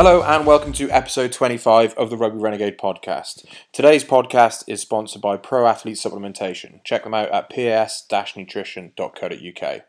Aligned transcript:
Hello 0.00 0.22
and 0.22 0.46
welcome 0.46 0.72
to 0.74 0.88
episode 0.90 1.32
25 1.32 1.94
of 1.94 2.08
the 2.08 2.16
Rugby 2.16 2.38
Renegade 2.38 2.78
podcast. 2.78 3.44
Today's 3.72 4.04
podcast 4.04 4.62
is 4.68 4.80
sponsored 4.80 5.20
by 5.20 5.36
Pro 5.36 5.66
Athlete 5.66 5.96
Supplementation. 5.96 6.84
Check 6.84 7.02
them 7.02 7.14
out 7.14 7.30
at 7.30 7.50
ps-nutrition.co.uk. 7.50 9.82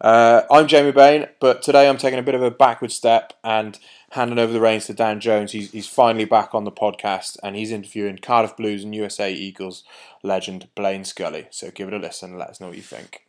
Uh, 0.00 0.42
I'm 0.48 0.68
Jamie 0.68 0.92
Bain, 0.92 1.26
but 1.40 1.60
today 1.60 1.88
I'm 1.88 1.98
taking 1.98 2.20
a 2.20 2.22
bit 2.22 2.36
of 2.36 2.42
a 2.44 2.52
backward 2.52 2.92
step 2.92 3.32
and 3.42 3.80
handing 4.10 4.38
over 4.38 4.52
the 4.52 4.60
reins 4.60 4.86
to 4.86 4.94
Dan 4.94 5.18
Jones. 5.18 5.50
He's, 5.50 5.72
he's 5.72 5.88
finally 5.88 6.24
back 6.24 6.54
on 6.54 6.62
the 6.62 6.70
podcast 6.70 7.36
and 7.42 7.56
he's 7.56 7.72
interviewing 7.72 8.18
Cardiff 8.18 8.56
Blues 8.56 8.84
and 8.84 8.94
USA 8.94 9.32
Eagles 9.32 9.82
legend 10.22 10.68
Blaine 10.76 11.04
Scully. 11.04 11.48
So 11.50 11.72
give 11.72 11.88
it 11.88 11.94
a 11.94 11.98
listen 11.98 12.30
and 12.30 12.38
let 12.38 12.50
us 12.50 12.60
know 12.60 12.68
what 12.68 12.76
you 12.76 12.82
think. 12.82 13.26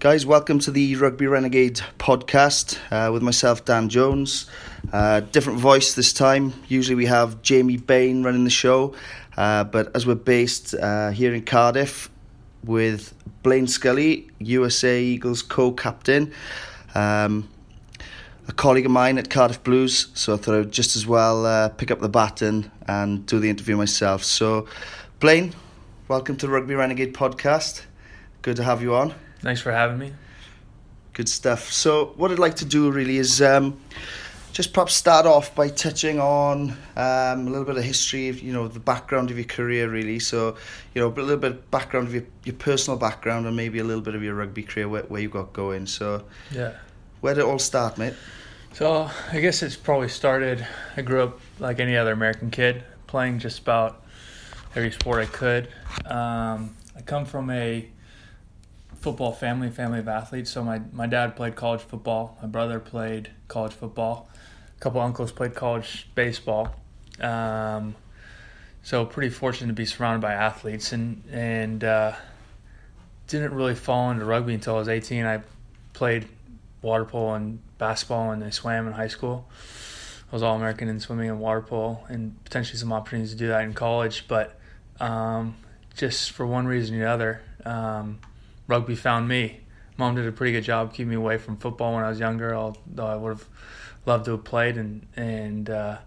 Guys, 0.00 0.24
welcome 0.24 0.60
to 0.60 0.70
the 0.70 0.94
Rugby 0.94 1.26
Renegade 1.26 1.80
podcast 1.98 2.78
uh, 2.92 3.10
with 3.10 3.20
myself, 3.20 3.64
Dan 3.64 3.88
Jones. 3.88 4.48
Uh, 4.92 5.18
different 5.18 5.58
voice 5.58 5.94
this 5.94 6.12
time. 6.12 6.52
Usually 6.68 6.94
we 6.94 7.06
have 7.06 7.42
Jamie 7.42 7.78
Bain 7.78 8.22
running 8.22 8.44
the 8.44 8.50
show, 8.50 8.94
uh, 9.36 9.64
but 9.64 9.90
as 9.96 10.06
we're 10.06 10.14
based 10.14 10.72
uh, 10.76 11.10
here 11.10 11.34
in 11.34 11.44
Cardiff 11.44 12.10
with 12.62 13.12
Blaine 13.42 13.66
Scully, 13.66 14.30
USA 14.38 15.02
Eagles 15.02 15.42
co 15.42 15.72
captain, 15.72 16.32
um, 16.94 17.48
a 18.46 18.52
colleague 18.52 18.86
of 18.86 18.92
mine 18.92 19.18
at 19.18 19.28
Cardiff 19.28 19.64
Blues, 19.64 20.12
so 20.14 20.34
I 20.34 20.36
thought 20.36 20.54
I 20.54 20.58
would 20.58 20.70
just 20.70 20.94
as 20.94 21.08
well 21.08 21.44
uh, 21.44 21.70
pick 21.70 21.90
up 21.90 21.98
the 21.98 22.08
baton 22.08 22.70
and 22.86 23.26
do 23.26 23.40
the 23.40 23.50
interview 23.50 23.76
myself. 23.76 24.22
So, 24.22 24.68
Blaine, 25.18 25.54
welcome 26.06 26.36
to 26.36 26.46
the 26.46 26.52
Rugby 26.52 26.76
Renegade 26.76 27.14
podcast. 27.14 27.82
Good 28.42 28.54
to 28.54 28.62
have 28.62 28.80
you 28.80 28.94
on. 28.94 29.12
Thanks 29.40 29.60
for 29.60 29.72
having 29.72 29.98
me. 29.98 30.12
Good 31.12 31.28
stuff. 31.28 31.70
So, 31.72 32.12
what 32.16 32.30
I'd 32.30 32.38
like 32.38 32.56
to 32.56 32.64
do 32.64 32.90
really 32.90 33.18
is 33.18 33.40
um, 33.42 33.80
just 34.52 34.72
perhaps 34.72 34.94
start 34.94 35.26
off 35.26 35.54
by 35.54 35.68
touching 35.68 36.20
on 36.20 36.70
um, 36.96 37.46
a 37.46 37.50
little 37.50 37.64
bit 37.64 37.76
of 37.76 37.84
history 37.84 38.28
of 38.28 38.40
you 38.40 38.52
know 38.52 38.68
the 38.68 38.80
background 38.80 39.30
of 39.30 39.36
your 39.36 39.46
career, 39.46 39.88
really. 39.88 40.18
So, 40.18 40.56
you 40.94 41.00
know, 41.00 41.08
a 41.08 41.14
little 41.14 41.36
bit 41.36 41.52
of 41.52 41.70
background 41.70 42.08
of 42.08 42.14
your, 42.14 42.24
your 42.44 42.54
personal 42.56 42.98
background 42.98 43.46
and 43.46 43.56
maybe 43.56 43.78
a 43.78 43.84
little 43.84 44.02
bit 44.02 44.14
of 44.14 44.22
your 44.22 44.34
rugby 44.34 44.62
career, 44.62 44.88
where, 44.88 45.02
where 45.04 45.20
you 45.20 45.28
got 45.28 45.52
going. 45.52 45.86
So, 45.86 46.24
Yeah. 46.52 46.72
where 47.20 47.34
did 47.34 47.40
it 47.40 47.46
all 47.46 47.58
start, 47.58 47.98
mate? 47.98 48.14
So 48.74 49.10
I 49.32 49.40
guess 49.40 49.62
it's 49.62 49.76
probably 49.76 50.08
started. 50.08 50.64
I 50.96 51.02
grew 51.02 51.22
up 51.22 51.40
like 51.58 51.80
any 51.80 51.96
other 51.96 52.12
American 52.12 52.50
kid, 52.50 52.84
playing 53.08 53.40
just 53.40 53.60
about 53.60 54.04
every 54.76 54.92
sport 54.92 55.20
I 55.20 55.26
could. 55.26 55.68
Um, 56.04 56.76
I 56.96 57.00
come 57.04 57.24
from 57.24 57.50
a 57.50 57.88
football 59.00 59.32
family, 59.32 59.70
family 59.70 60.00
of 60.00 60.08
athletes. 60.08 60.50
So 60.50 60.62
my, 60.62 60.80
my 60.92 61.06
dad 61.06 61.36
played 61.36 61.54
college 61.54 61.80
football. 61.80 62.36
My 62.42 62.48
brother 62.48 62.80
played 62.80 63.30
college 63.46 63.72
football. 63.72 64.28
A 64.76 64.80
couple 64.80 65.00
uncles 65.00 65.32
played 65.32 65.54
college 65.54 66.08
baseball. 66.14 66.74
Um, 67.20 67.94
so 68.82 69.04
pretty 69.04 69.30
fortunate 69.30 69.68
to 69.68 69.72
be 69.72 69.84
surrounded 69.84 70.20
by 70.20 70.32
athletes 70.32 70.92
and 70.92 71.22
and 71.30 71.82
uh, 71.82 72.12
didn't 73.26 73.52
really 73.52 73.74
fall 73.74 74.10
into 74.10 74.24
rugby 74.24 74.54
until 74.54 74.76
I 74.76 74.78
was 74.78 74.88
18. 74.88 75.26
I 75.26 75.42
played 75.92 76.28
water 76.80 77.04
polo 77.04 77.34
and 77.34 77.58
basketball 77.78 78.30
and 78.30 78.42
I 78.42 78.50
swam 78.50 78.86
in 78.86 78.92
high 78.92 79.08
school. 79.08 79.48
I 80.30 80.34
was 80.34 80.42
all 80.42 80.56
American 80.56 80.88
in 80.88 81.00
swimming 81.00 81.28
and 81.28 81.40
water 81.40 81.60
polo 81.60 82.00
and 82.08 82.42
potentially 82.44 82.78
some 82.78 82.92
opportunities 82.92 83.32
to 83.32 83.36
do 83.36 83.48
that 83.48 83.62
in 83.64 83.72
college, 83.72 84.28
but 84.28 84.58
um, 85.00 85.56
just 85.96 86.32
for 86.32 86.46
one 86.46 86.66
reason 86.66 86.96
or 87.00 87.02
another, 87.02 87.42
um, 87.64 88.20
rugby 88.68 88.94
found 88.94 89.26
me. 89.26 89.60
Mom 89.96 90.14
did 90.14 90.26
a 90.26 90.30
pretty 90.30 90.52
good 90.52 90.62
job 90.62 90.92
keeping 90.92 91.10
me 91.10 91.16
away 91.16 91.38
from 91.38 91.56
football 91.56 91.94
when 91.94 92.04
I 92.04 92.08
was 92.08 92.20
younger, 92.20 92.54
although 92.54 93.06
I 93.06 93.16
would 93.16 93.30
have 93.30 93.48
loved 94.06 94.26
to 94.26 94.32
have 94.32 94.44
played 94.44 94.76
and 94.76 95.04
and 95.16 95.68
uh, 95.68 95.98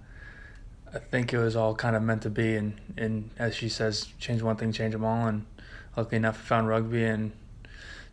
I 0.93 0.99
think 0.99 1.33
it 1.33 1.37
was 1.37 1.57
all 1.57 1.75
kind 1.75 1.95
of 1.95 2.01
meant 2.01 2.21
to 2.21 2.29
be 2.29 2.55
and, 2.55 2.79
and 2.95 3.29
as 3.37 3.55
she 3.55 3.67
says, 3.67 4.07
change 4.19 4.41
one 4.41 4.55
thing, 4.55 4.71
change 4.71 4.93
them 4.93 5.03
all 5.03 5.27
and 5.27 5.45
luckily 5.97 6.17
enough 6.17 6.39
I 6.39 6.47
found 6.47 6.69
rugby 6.69 7.03
and 7.03 7.33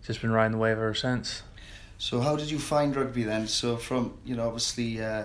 just 0.05 0.21
been 0.21 0.33
riding 0.33 0.53
the 0.53 0.59
wave 0.59 0.73
ever 0.73 0.95
since. 0.95 1.43
So, 1.99 2.21
how 2.21 2.37
did 2.37 2.51
you 2.51 2.59
find 2.59 2.95
rugby 2.95 3.25
then? 3.25 3.49
So, 3.49 3.77
from 3.77 4.19
you 4.25 4.37
know, 4.37 4.47
obviously, 4.47 5.03
uh, 5.03 5.25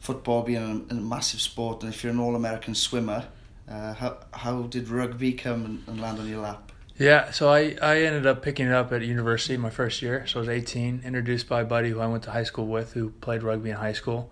football 0.00 0.42
being 0.42 0.86
a, 0.90 0.94
a 0.94 0.96
massive 0.96 1.40
sport, 1.40 1.82
and 1.82 1.92
if 1.92 2.02
you're 2.02 2.12
an 2.12 2.18
all-American 2.18 2.74
swimmer, 2.74 3.26
uh, 3.68 3.92
how 3.92 4.16
how 4.32 4.62
did 4.62 4.88
rugby 4.88 5.34
come 5.34 5.64
and, 5.66 5.82
and 5.86 6.00
land 6.00 6.18
on 6.18 6.28
your 6.28 6.40
lap? 6.40 6.72
Yeah, 6.98 7.30
so 7.30 7.50
I, 7.50 7.76
I 7.82 7.98
ended 8.02 8.26
up 8.26 8.40
picking 8.40 8.66
it 8.66 8.72
up 8.72 8.90
at 8.90 9.02
university 9.02 9.58
my 9.58 9.68
first 9.68 10.00
year. 10.00 10.26
So 10.26 10.38
I 10.38 10.40
was 10.40 10.48
18, 10.48 11.02
introduced 11.04 11.46
by 11.46 11.60
a 11.60 11.64
buddy 11.64 11.90
who 11.90 12.00
I 12.00 12.06
went 12.06 12.22
to 12.22 12.30
high 12.30 12.44
school 12.44 12.66
with 12.66 12.94
who 12.94 13.10
played 13.10 13.42
rugby 13.42 13.68
in 13.68 13.76
high 13.76 13.92
school. 13.92 14.30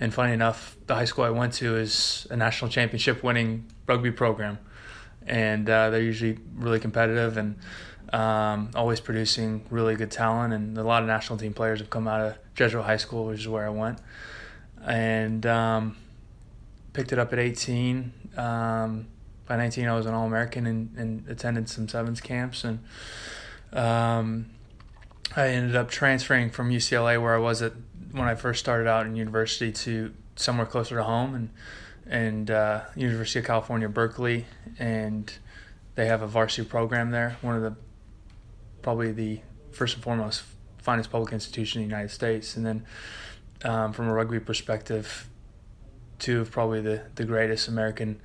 And 0.00 0.14
funny 0.14 0.32
enough, 0.32 0.76
the 0.86 0.94
high 0.94 1.04
school 1.04 1.24
I 1.24 1.30
went 1.30 1.52
to 1.54 1.76
is 1.76 2.26
a 2.30 2.36
national 2.36 2.70
championship 2.70 3.22
winning 3.22 3.66
rugby 3.86 4.10
program. 4.10 4.58
And 5.26 5.68
uh, 5.68 5.90
they're 5.90 6.00
usually 6.00 6.38
really 6.54 6.80
competitive 6.80 7.36
and 7.36 7.56
um, 8.14 8.70
always 8.74 9.00
producing 9.00 9.66
really 9.68 9.94
good 9.94 10.10
talent. 10.10 10.54
And 10.54 10.78
a 10.78 10.82
lot 10.82 11.02
of 11.02 11.08
national 11.08 11.38
team 11.38 11.52
players 11.52 11.80
have 11.80 11.90
come 11.90 12.08
out 12.08 12.22
of 12.22 12.38
Jesuit 12.54 12.84
High 12.84 12.96
School, 12.96 13.26
which 13.26 13.40
is 13.40 13.48
where 13.48 13.66
I 13.66 13.70
went. 13.70 13.98
And 14.82 15.44
um, 15.44 15.96
picked 16.94 17.12
it 17.12 17.18
up 17.18 17.34
at 17.34 17.38
18. 17.38 18.12
Um, 18.38 19.08
by 19.48 19.56
19 19.56 19.86
I 19.86 19.94
was 19.94 20.06
an 20.06 20.14
All-American 20.14 20.66
and, 20.66 20.94
and 20.96 21.28
attended 21.28 21.68
some 21.68 21.88
sevens 21.88 22.20
camps 22.20 22.64
and 22.64 22.80
um, 23.72 24.50
I 25.36 25.48
ended 25.48 25.76
up 25.76 25.90
transferring 25.90 26.50
from 26.50 26.70
UCLA 26.70 27.20
where 27.20 27.34
I 27.34 27.38
was 27.38 27.62
at 27.62 27.72
when 28.12 28.28
I 28.28 28.34
first 28.34 28.60
started 28.60 28.88
out 28.88 29.06
in 29.06 29.16
university 29.16 29.72
to 29.72 30.14
somewhere 30.36 30.66
closer 30.66 30.96
to 30.96 31.04
home 31.04 31.34
and 31.34 31.50
and 32.10 32.50
uh, 32.50 32.82
University 32.96 33.38
of 33.38 33.44
California 33.44 33.88
Berkeley 33.88 34.46
and 34.78 35.32
they 35.94 36.06
have 36.06 36.22
a 36.22 36.26
varsity 36.26 36.66
program 36.66 37.10
there 37.10 37.36
one 37.42 37.56
of 37.56 37.62
the 37.62 37.74
probably 38.82 39.12
the 39.12 39.40
first 39.72 39.94
and 39.94 40.02
foremost 40.02 40.42
finest 40.88 41.10
public 41.10 41.32
institution 41.32 41.82
in 41.82 41.88
the 41.88 41.94
United 41.94 42.10
States. 42.10 42.56
And 42.56 42.64
then 42.64 42.84
um, 43.62 43.92
from 43.92 44.08
a 44.08 44.12
rugby 44.14 44.40
perspective 44.40 45.28
two 46.18 46.40
of 46.40 46.50
probably 46.50 46.80
the, 46.80 47.02
the 47.14 47.24
greatest 47.24 47.68
American 47.68 48.20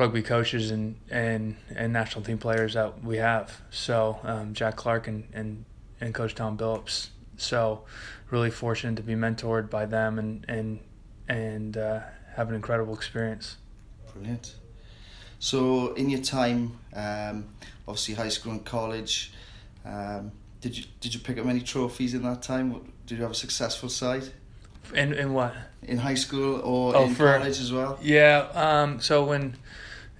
rugby 0.00 0.22
coaches 0.22 0.70
and, 0.70 0.96
and, 1.10 1.56
and 1.76 1.92
national 1.92 2.24
team 2.24 2.38
players 2.38 2.72
that 2.72 3.04
we 3.04 3.18
have. 3.18 3.60
So 3.70 4.18
um, 4.24 4.54
Jack 4.54 4.74
Clark 4.76 5.06
and, 5.06 5.28
and, 5.34 5.64
and 6.00 6.14
Coach 6.14 6.34
Tom 6.34 6.56
Billups. 6.56 7.08
So 7.36 7.82
really 8.30 8.50
fortunate 8.50 8.96
to 8.96 9.02
be 9.02 9.14
mentored 9.14 9.68
by 9.70 9.86
them 9.86 10.18
and 10.18 10.44
and 10.48 10.80
and 11.28 11.76
uh, 11.76 12.00
have 12.36 12.48
an 12.48 12.54
incredible 12.54 12.94
experience. 12.94 13.56
Brilliant. 14.12 14.56
So, 15.38 15.94
in 15.94 16.10
your 16.10 16.20
time, 16.20 16.76
um, 16.94 17.46
obviously 17.88 18.14
high 18.14 18.28
school 18.28 18.52
and 18.52 18.64
college, 18.64 19.32
um, 19.86 20.32
did 20.60 20.76
you 20.76 20.84
did 21.00 21.14
you 21.14 21.20
pick 21.20 21.38
up 21.38 21.46
many 21.46 21.60
trophies 21.60 22.12
in 22.14 22.22
that 22.24 22.42
time? 22.42 22.92
Did 23.06 23.16
you 23.18 23.22
have 23.22 23.30
a 23.32 23.34
successful 23.46 23.88
side 23.88 24.24
And 24.94 25.12
and 25.14 25.34
what? 25.34 25.54
in 25.82 25.96
high 25.98 26.16
school 26.26 26.60
or 26.62 26.94
Oh, 26.96 27.04
in 27.06 27.14
for- 27.14 27.38
college 27.38 27.58
as 27.60 27.72
well? 27.72 27.98
Yeah. 28.02 28.48
Um, 28.54 29.00
so 29.00 29.24
when 29.24 29.54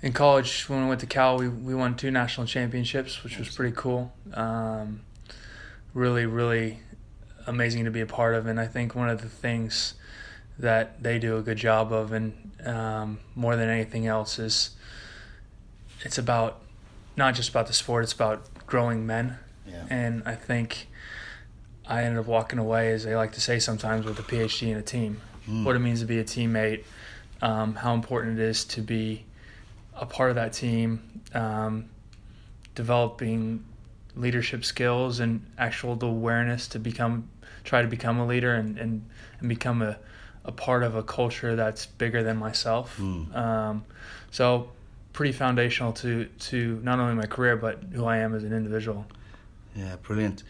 in 0.02 0.12
college, 0.12 0.68
when 0.68 0.82
we 0.82 0.88
went 0.88 1.00
to 1.00 1.06
Cal, 1.06 1.36
we, 1.36 1.48
we 1.48 1.74
won 1.74 1.94
two 1.94 2.10
national 2.10 2.46
championships, 2.46 3.22
which 3.22 3.38
was 3.38 3.54
pretty 3.54 3.74
cool. 3.76 4.12
Um, 4.32 5.00
really, 5.92 6.26
really 6.26 6.78
amazing 7.46 7.84
to 7.84 7.90
be 7.90 8.00
a 8.00 8.06
part 8.06 8.34
of. 8.34 8.46
And 8.46 8.58
I 8.58 8.66
think 8.66 8.94
one 8.94 9.10
of 9.10 9.20
the 9.20 9.28
things 9.28 9.94
that 10.58 11.02
they 11.02 11.18
do 11.18 11.36
a 11.36 11.42
good 11.42 11.58
job 11.58 11.92
of, 11.92 12.12
and 12.12 12.50
um, 12.64 13.18
more 13.34 13.56
than 13.56 13.68
anything 13.68 14.06
else, 14.06 14.38
is 14.38 14.70
it's 16.02 16.18
about 16.18 16.62
not 17.16 17.34
just 17.34 17.50
about 17.50 17.66
the 17.66 17.72
sport; 17.72 18.04
it's 18.04 18.12
about 18.12 18.42
growing 18.66 19.06
men. 19.06 19.38
Yeah. 19.66 19.84
And 19.90 20.22
I 20.24 20.34
think 20.34 20.88
I 21.86 22.04
ended 22.04 22.20
up 22.20 22.26
walking 22.26 22.58
away, 22.58 22.92
as 22.92 23.04
they 23.04 23.14
like 23.16 23.32
to 23.32 23.40
say 23.40 23.58
sometimes, 23.58 24.06
with 24.06 24.18
a 24.18 24.22
PhD 24.22 24.68
in 24.68 24.76
a 24.76 24.82
team. 24.82 25.20
What 25.64 25.74
it 25.74 25.80
means 25.80 25.98
to 26.00 26.06
be 26.06 26.20
a 26.20 26.24
teammate, 26.24 26.84
um, 27.42 27.74
how 27.74 27.92
important 27.92 28.38
it 28.38 28.44
is 28.44 28.64
to 28.66 28.82
be 28.82 29.24
a 30.00 30.06
part 30.06 30.30
of 30.30 30.36
that 30.36 30.52
team, 30.52 31.20
um, 31.34 31.88
developing 32.74 33.64
leadership 34.16 34.64
skills 34.64 35.20
and 35.20 35.46
actual 35.58 35.94
the 35.94 36.06
awareness 36.06 36.66
to 36.68 36.78
become, 36.78 37.28
try 37.62 37.82
to 37.82 37.88
become 37.88 38.18
a 38.18 38.26
leader 38.26 38.54
and, 38.54 38.78
and, 38.78 39.06
and 39.38 39.48
become 39.48 39.82
a, 39.82 39.98
a 40.44 40.50
part 40.50 40.82
of 40.82 40.96
a 40.96 41.02
culture 41.02 41.54
that's 41.54 41.86
bigger 41.86 42.22
than 42.22 42.38
myself. 42.38 42.98
Um, 43.00 43.84
so 44.30 44.70
pretty 45.12 45.32
foundational 45.32 45.92
to, 45.92 46.24
to 46.24 46.80
not 46.82 46.98
only 46.98 47.14
my 47.14 47.26
career, 47.26 47.56
but 47.56 47.82
who 47.92 48.06
I 48.06 48.18
am 48.18 48.34
as 48.34 48.42
an 48.42 48.52
individual. 48.52 49.06
Yeah, 49.76 49.96
brilliant. 50.02 50.42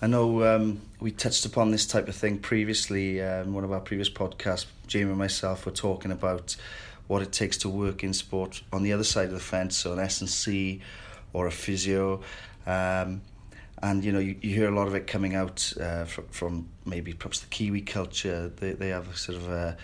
I 0.00 0.06
know 0.06 0.56
um, 0.56 0.80
we 1.00 1.10
touched 1.10 1.44
upon 1.44 1.70
this 1.70 1.86
type 1.86 2.08
of 2.08 2.16
thing 2.16 2.38
previously. 2.38 3.22
Um, 3.22 3.52
one 3.52 3.64
of 3.64 3.72
our 3.72 3.80
previous 3.80 4.10
podcasts, 4.10 4.66
Jamie 4.86 5.10
and 5.10 5.18
myself 5.18 5.66
were 5.66 5.72
talking 5.72 6.10
about 6.10 6.56
what 7.12 7.20
it 7.20 7.30
takes 7.30 7.58
to 7.58 7.68
work 7.68 8.02
in 8.02 8.14
sport 8.14 8.62
on 8.72 8.82
the 8.82 8.90
other 8.90 9.04
side 9.04 9.26
of 9.26 9.32
the 9.32 9.38
fence, 9.38 9.76
so 9.76 9.92
an 9.92 9.98
S&C 9.98 10.80
or 11.34 11.46
a 11.46 11.50
physio. 11.50 12.22
Um, 12.66 13.20
and 13.82 14.02
you 14.02 14.12
know 14.12 14.18
you, 14.18 14.34
you 14.40 14.54
hear 14.54 14.66
a 14.66 14.74
lot 14.74 14.86
of 14.86 14.94
it 14.94 15.06
coming 15.06 15.34
out 15.34 15.74
uh, 15.78 16.04
from, 16.06 16.26
from 16.28 16.68
maybe 16.86 17.12
perhaps 17.12 17.40
the 17.40 17.48
Kiwi 17.48 17.82
culture. 17.82 18.48
They, 18.48 18.72
they 18.72 18.88
have 18.88 19.10
a 19.10 19.16
sort 19.16 19.36
of 19.36 19.50
a 19.50 19.76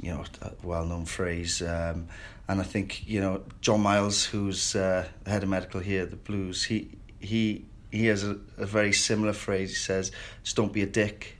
you 0.00 0.10
know 0.10 0.24
a 0.40 0.52
well-known 0.62 1.04
phrase. 1.04 1.60
Um, 1.60 2.08
and 2.48 2.60
I 2.60 2.64
think 2.64 3.06
you 3.06 3.20
know 3.20 3.42
John 3.60 3.82
Miles, 3.82 4.24
who's 4.24 4.74
uh, 4.74 5.06
head 5.26 5.42
of 5.42 5.50
medical 5.50 5.80
here 5.80 6.04
at 6.04 6.10
the 6.10 6.16
Blues, 6.16 6.64
he 6.64 6.92
he 7.18 7.66
he 7.92 8.06
has 8.06 8.24
a, 8.24 8.38
a 8.56 8.64
very 8.64 8.94
similar 8.94 9.34
phrase. 9.34 9.68
He 9.68 9.76
says, 9.76 10.12
"Just 10.44 10.56
don't 10.56 10.72
be 10.72 10.80
a 10.80 10.86
dick," 10.86 11.36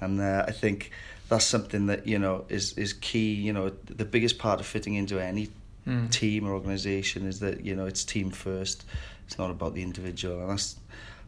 and 0.00 0.20
uh, 0.20 0.46
I 0.48 0.50
think 0.50 0.90
that's 1.28 1.44
something 1.44 1.86
that 1.86 2.06
you 2.06 2.18
know 2.18 2.44
is 2.48 2.76
is 2.78 2.92
key. 2.92 3.34
You 3.34 3.52
know, 3.52 3.70
the 3.86 4.04
biggest 4.04 4.38
part 4.38 4.60
of 4.60 4.66
fitting 4.66 4.94
into 4.94 5.18
any 5.18 5.50
mm. 5.86 6.10
team 6.10 6.46
or 6.46 6.52
organization 6.52 7.26
is 7.26 7.40
that 7.40 7.64
you 7.64 7.74
know 7.74 7.86
it's 7.86 8.04
team 8.04 8.30
first. 8.30 8.84
It's 9.26 9.38
not 9.38 9.50
about 9.50 9.74
the 9.74 9.82
individual, 9.82 10.40
and 10.40 10.50
that's 10.50 10.76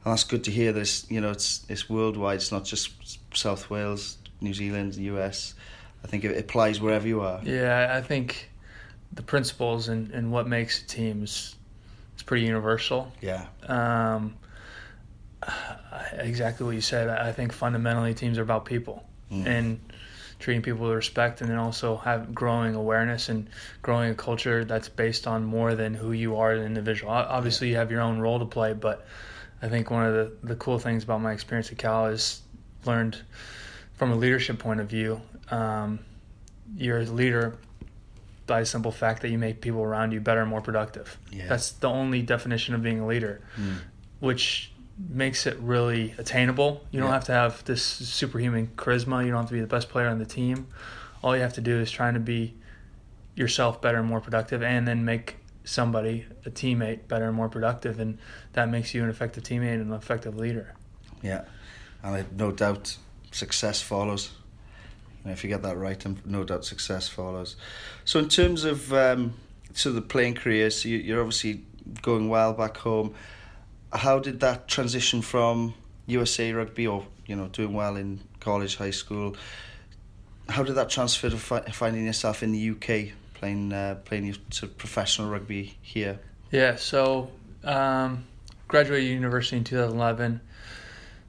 and 0.04 0.12
that's 0.12 0.24
good 0.24 0.44
to 0.44 0.50
hear. 0.50 0.72
This 0.72 1.06
you 1.10 1.20
know 1.20 1.30
it's 1.30 1.64
it's 1.68 1.88
worldwide. 1.88 2.36
It's 2.36 2.52
not 2.52 2.64
just 2.64 2.90
South 3.34 3.70
Wales, 3.70 4.18
New 4.40 4.54
Zealand, 4.54 4.94
the 4.94 5.04
US. 5.04 5.54
I 6.04 6.08
think 6.08 6.24
it 6.24 6.36
applies 6.38 6.80
wherever 6.80 7.08
you 7.08 7.22
are. 7.22 7.40
Yeah, 7.42 7.92
I 7.96 8.00
think 8.00 8.50
the 9.12 9.22
principles 9.22 9.88
and, 9.88 10.10
and 10.12 10.30
what 10.30 10.46
makes 10.46 10.82
a 10.82 10.86
team 10.86 11.24
is, 11.24 11.56
is 12.16 12.22
pretty 12.22 12.44
universal. 12.44 13.10
Yeah. 13.20 13.46
Um, 13.66 14.36
exactly 16.12 16.66
what 16.66 16.74
you 16.74 16.80
said. 16.80 17.08
I 17.08 17.32
think 17.32 17.52
fundamentally 17.52 18.14
teams 18.14 18.38
are 18.38 18.42
about 18.42 18.66
people 18.66 19.05
mm. 19.30 19.46
and 19.46 19.80
treating 20.38 20.62
people 20.62 20.86
with 20.86 20.94
respect, 20.94 21.40
and 21.40 21.50
then 21.50 21.56
also 21.56 21.96
have 21.96 22.34
growing 22.34 22.74
awareness 22.74 23.28
and 23.28 23.48
growing 23.82 24.10
a 24.10 24.14
culture 24.14 24.64
that's 24.64 24.88
based 24.88 25.26
on 25.26 25.44
more 25.44 25.74
than 25.74 25.94
who 25.94 26.12
you 26.12 26.36
are 26.36 26.52
as 26.52 26.60
an 26.60 26.66
individual. 26.66 27.10
Obviously, 27.10 27.70
you 27.70 27.76
have 27.76 27.90
your 27.90 28.02
own 28.02 28.18
role 28.18 28.38
to 28.38 28.44
play, 28.44 28.74
but 28.74 29.06
I 29.62 29.68
think 29.68 29.90
one 29.90 30.04
of 30.04 30.14
the, 30.14 30.32
the 30.46 30.56
cool 30.56 30.78
things 30.78 31.04
about 31.04 31.22
my 31.22 31.32
experience 31.32 31.72
at 31.72 31.78
Cal 31.78 32.06
is 32.06 32.42
learned 32.84 33.18
from 33.94 34.12
a 34.12 34.14
leadership 34.16 34.58
point 34.58 34.80
of 34.80 34.88
view. 34.88 35.22
Um, 35.50 36.00
you're 36.76 37.00
a 37.00 37.04
leader 37.04 37.56
by 38.46 38.60
the 38.60 38.66
simple 38.66 38.92
fact 38.92 39.22
that 39.22 39.30
you 39.30 39.38
make 39.38 39.60
people 39.60 39.82
around 39.82 40.12
you 40.12 40.20
better 40.20 40.42
and 40.42 40.50
more 40.50 40.60
productive. 40.60 41.18
Yeah. 41.32 41.46
That's 41.48 41.72
the 41.72 41.88
only 41.88 42.22
definition 42.22 42.74
of 42.74 42.82
being 42.82 43.00
a 43.00 43.06
leader, 43.06 43.40
mm. 43.56 43.78
which 44.20 44.70
makes 44.98 45.46
it 45.46 45.58
really 45.58 46.14
attainable. 46.18 46.84
You 46.90 47.00
don't 47.00 47.10
have 47.10 47.24
to 47.24 47.32
have 47.32 47.64
this 47.64 47.82
superhuman 47.82 48.68
charisma. 48.76 49.24
You 49.24 49.30
don't 49.30 49.40
have 49.40 49.48
to 49.48 49.54
be 49.54 49.60
the 49.60 49.66
best 49.66 49.88
player 49.88 50.08
on 50.08 50.18
the 50.18 50.26
team. 50.26 50.68
All 51.22 51.36
you 51.36 51.42
have 51.42 51.54
to 51.54 51.60
do 51.60 51.78
is 51.78 51.90
trying 51.90 52.14
to 52.14 52.20
be 52.20 52.54
yourself 53.34 53.82
better 53.82 53.98
and 53.98 54.08
more 54.08 54.20
productive, 54.20 54.62
and 54.62 54.88
then 54.88 55.04
make 55.04 55.36
somebody, 55.64 56.24
a 56.46 56.50
teammate, 56.50 57.08
better 57.08 57.26
and 57.26 57.36
more 57.36 57.48
productive, 57.48 58.00
and 58.00 58.18
that 58.54 58.70
makes 58.70 58.94
you 58.94 59.02
an 59.02 59.10
effective 59.10 59.42
teammate 59.42 59.74
and 59.74 59.88
an 59.88 59.92
effective 59.92 60.36
leader. 60.36 60.74
Yeah, 61.22 61.44
and 62.02 62.16
I 62.16 62.24
no 62.36 62.52
doubt 62.52 62.96
success 63.32 63.82
follows. 63.82 64.32
If 65.24 65.42
you 65.42 65.50
get 65.50 65.62
that 65.62 65.76
right, 65.76 66.02
and 66.06 66.24
no 66.24 66.44
doubt 66.44 66.64
success 66.64 67.08
follows. 67.08 67.56
So, 68.04 68.20
in 68.20 68.28
terms 68.28 68.64
of 68.64 68.92
um, 68.94 69.34
so 69.74 69.92
the 69.92 70.00
playing 70.00 70.34
career, 70.34 70.70
so 70.70 70.88
you're 70.88 71.20
obviously 71.20 71.62
going 72.00 72.28
well 72.28 72.52
back 72.52 72.76
home 72.78 73.14
how 73.96 74.18
did 74.18 74.40
that 74.40 74.68
transition 74.68 75.22
from 75.22 75.74
USA 76.06 76.52
rugby 76.52 76.86
or 76.86 77.06
you 77.26 77.36
know 77.36 77.48
doing 77.48 77.72
well 77.72 77.96
in 77.96 78.20
college, 78.40 78.76
high 78.76 78.90
school? 78.90 79.36
How 80.48 80.62
did 80.62 80.76
that 80.76 80.90
transfer 80.90 81.28
to 81.28 81.36
fi- 81.36 81.60
finding 81.72 82.06
yourself 82.06 82.42
in 82.42 82.52
the 82.52 82.70
UK 82.70 83.12
playing 83.34 83.72
uh, 83.72 83.96
playing 84.04 84.32
sort 84.50 84.70
of 84.70 84.78
professional 84.78 85.28
rugby 85.28 85.76
here? 85.82 86.18
Yeah, 86.50 86.76
so 86.76 87.30
um, 87.64 88.24
graduated 88.68 89.10
university 89.10 89.56
in 89.56 89.64
2011. 89.64 90.40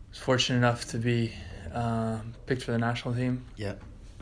Was 0.09 0.19
fortunate 0.19 0.57
enough 0.57 0.85
to 0.89 0.97
be 0.97 1.33
uh, 1.73 2.19
picked 2.45 2.63
for 2.63 2.71
the 2.71 2.77
national 2.77 3.15
team. 3.15 3.43
Yeah, 3.55 3.73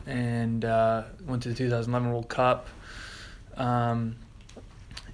and 0.06 0.64
uh, 0.64 1.04
went 1.26 1.42
to 1.42 1.50
the 1.50 1.54
2011 1.54 2.10
World 2.10 2.28
Cup. 2.28 2.66
Um, 3.56 4.16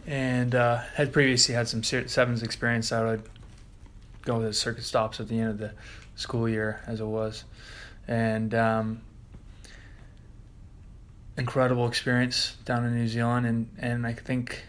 and 0.06 0.54
uh, 0.54 0.78
had 0.94 1.12
previously 1.12 1.54
had 1.54 1.68
some 1.68 1.82
sevens 1.82 2.42
experience. 2.42 2.92
I 2.92 3.04
would 3.04 3.22
go 4.22 4.40
to 4.40 4.46
the 4.46 4.52
circuit 4.52 4.84
stops 4.84 5.20
at 5.20 5.28
the 5.28 5.38
end 5.38 5.50
of 5.50 5.58
the 5.58 5.72
school 6.16 6.48
year, 6.48 6.80
as 6.86 7.00
it 7.00 7.06
was, 7.06 7.44
and 8.08 8.54
um, 8.54 9.00
incredible 11.36 11.86
experience 11.86 12.56
down 12.64 12.84
in 12.84 12.94
New 12.94 13.08
Zealand. 13.08 13.46
And 13.46 13.68
and 13.78 14.06
I 14.06 14.12
think 14.12 14.62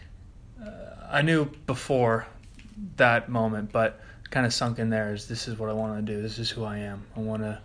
uh, 0.62 0.70
I 1.10 1.22
knew 1.22 1.46
before 1.66 2.26
that 2.96 3.28
moment, 3.28 3.72
but 3.72 4.00
kind 4.30 4.46
of 4.46 4.52
sunk 4.52 4.78
in 4.78 4.90
there 4.90 5.12
is 5.14 5.28
this 5.28 5.46
is 5.46 5.58
what 5.58 5.70
I 5.70 5.72
want 5.72 6.04
to 6.04 6.12
do. 6.12 6.20
This 6.20 6.38
is 6.38 6.50
who 6.50 6.64
I 6.64 6.78
am. 6.78 7.04
I 7.16 7.20
want 7.20 7.42
to 7.42 7.60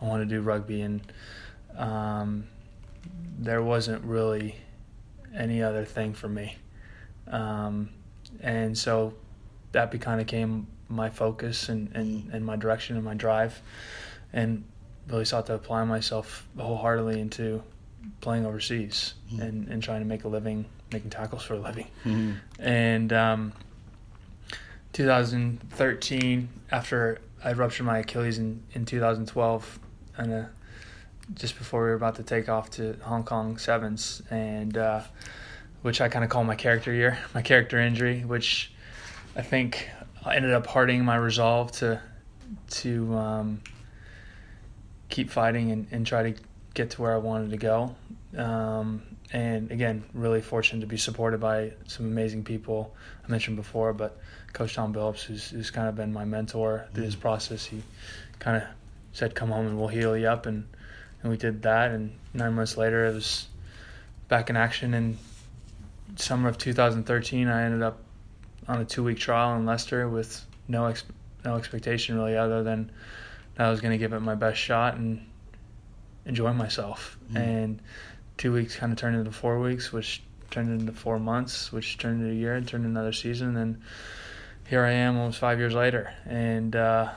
I 0.00 0.04
want 0.04 0.22
to 0.22 0.26
do 0.26 0.40
rugby, 0.40 0.82
and 0.82 1.00
um, 1.76 2.46
there 3.38 3.62
wasn't 3.62 4.04
really 4.04 4.56
any 5.34 5.62
other 5.62 5.84
thing 5.84 6.12
for 6.12 6.28
me. 6.28 6.56
Um, 7.28 7.90
and 8.40 8.76
so 8.76 9.14
that 9.72 9.90
kind 10.00 10.20
of 10.20 10.26
became 10.26 10.66
my 10.88 11.10
focus 11.10 11.68
and, 11.68 11.90
and, 11.94 12.30
and 12.32 12.44
my 12.44 12.56
direction 12.56 12.96
and 12.96 13.04
my 13.04 13.14
drive. 13.14 13.60
And 14.32 14.64
really 15.08 15.24
sought 15.24 15.46
to 15.46 15.54
apply 15.54 15.84
myself 15.84 16.46
wholeheartedly 16.58 17.20
into 17.20 17.62
playing 18.20 18.46
overseas 18.46 19.14
mm-hmm. 19.28 19.42
and, 19.42 19.68
and 19.68 19.82
trying 19.82 20.00
to 20.00 20.06
make 20.06 20.24
a 20.24 20.28
living, 20.28 20.64
making 20.92 21.10
tackles 21.10 21.42
for 21.42 21.54
a 21.54 21.58
living. 21.58 21.86
Mm-hmm. 22.04 22.32
And 22.58 23.12
um, 23.12 23.52
2013, 24.92 26.48
after 26.70 27.20
I 27.44 27.52
ruptured 27.52 27.86
my 27.86 27.98
Achilles 27.98 28.38
in, 28.38 28.62
in 28.72 28.86
2012, 28.86 29.78
and 30.16 30.32
uh, 30.32 30.44
just 31.34 31.58
before 31.58 31.82
we 31.82 31.88
were 31.88 31.94
about 31.94 32.16
to 32.16 32.22
take 32.22 32.48
off 32.48 32.70
to 32.72 32.96
Hong 33.02 33.24
Kong 33.24 33.58
Sevens, 33.58 34.22
and 34.30 34.76
uh, 34.76 35.02
which 35.84 36.00
I 36.00 36.08
kind 36.08 36.24
of 36.24 36.30
call 36.30 36.44
my 36.44 36.54
character 36.54 36.94
year, 36.94 37.18
my 37.34 37.42
character 37.42 37.78
injury, 37.78 38.22
which 38.24 38.72
I 39.36 39.42
think 39.42 39.90
ended 40.26 40.54
up 40.54 40.66
hardening 40.66 41.04
my 41.04 41.16
resolve 41.16 41.72
to 41.72 42.00
to 42.70 43.14
um, 43.14 43.60
keep 45.10 45.28
fighting 45.28 45.72
and, 45.72 45.86
and 45.90 46.06
try 46.06 46.32
to 46.32 46.40
get 46.72 46.88
to 46.92 47.02
where 47.02 47.12
I 47.12 47.18
wanted 47.18 47.50
to 47.50 47.58
go. 47.58 47.94
Um, 48.34 49.02
and 49.30 49.70
again, 49.70 50.04
really 50.14 50.40
fortunate 50.40 50.80
to 50.80 50.86
be 50.86 50.96
supported 50.96 51.38
by 51.38 51.74
some 51.86 52.06
amazing 52.06 52.44
people 52.44 52.94
I 53.22 53.30
mentioned 53.30 53.56
before, 53.56 53.92
but 53.92 54.18
Coach 54.54 54.74
Tom 54.74 54.94
Billups, 54.94 55.20
who's, 55.20 55.50
who's 55.50 55.70
kind 55.70 55.86
of 55.86 55.96
been 55.96 56.14
my 56.14 56.24
mentor 56.24 56.88
through 56.94 57.04
this 57.04 57.14
mm. 57.14 57.20
process, 57.20 57.66
he 57.66 57.82
kind 58.38 58.56
of 58.56 58.62
said, 59.12 59.34
"Come 59.34 59.50
home 59.50 59.66
and 59.66 59.78
we'll 59.78 59.88
heal 59.88 60.16
you 60.16 60.28
up," 60.28 60.46
and 60.46 60.66
and 61.22 61.30
we 61.30 61.36
did 61.36 61.60
that. 61.60 61.90
And 61.90 62.12
nine 62.32 62.54
months 62.54 62.78
later, 62.78 63.04
it 63.04 63.12
was 63.12 63.48
back 64.28 64.48
in 64.48 64.56
action 64.56 64.94
and 64.94 65.18
summer 66.16 66.48
of 66.48 66.58
2013, 66.58 67.48
I 67.48 67.62
ended 67.64 67.82
up 67.82 67.98
on 68.68 68.80
a 68.80 68.84
two 68.84 69.04
week 69.04 69.18
trial 69.18 69.56
in 69.56 69.66
Leicester 69.66 70.08
with 70.08 70.44
no 70.68 70.86
ex- 70.86 71.04
no 71.44 71.56
expectation 71.56 72.16
really, 72.16 72.36
other 72.36 72.62
than 72.62 72.90
I 73.58 73.70
was 73.70 73.80
going 73.80 73.92
to 73.92 73.98
give 73.98 74.12
it 74.12 74.20
my 74.20 74.34
best 74.34 74.58
shot 74.58 74.96
and 74.96 75.24
enjoy 76.24 76.52
myself. 76.52 77.18
Mm. 77.32 77.36
And 77.36 77.82
two 78.36 78.52
weeks 78.52 78.76
kind 78.76 78.92
of 78.92 78.98
turned 78.98 79.16
into 79.16 79.30
four 79.30 79.60
weeks, 79.60 79.92
which 79.92 80.22
turned 80.50 80.80
into 80.80 80.92
four 80.92 81.18
months, 81.18 81.72
which 81.72 81.98
turned 81.98 82.22
into 82.22 82.32
a 82.32 82.36
year, 82.36 82.54
and 82.54 82.66
turned 82.66 82.84
into 82.84 82.98
another 82.98 83.12
season. 83.12 83.56
And 83.56 83.82
here 84.68 84.84
I 84.84 84.92
am, 84.92 85.18
almost 85.18 85.38
five 85.38 85.58
years 85.58 85.74
later, 85.74 86.12
and 86.26 86.74
uh, 86.74 87.10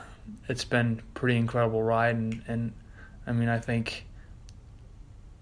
it's 0.50 0.66
been 0.66 1.02
pretty 1.14 1.38
incredible 1.38 1.82
ride. 1.82 2.16
And, 2.16 2.44
and 2.48 2.74
I 3.26 3.32
mean, 3.32 3.50
I 3.50 3.60
think 3.60 4.06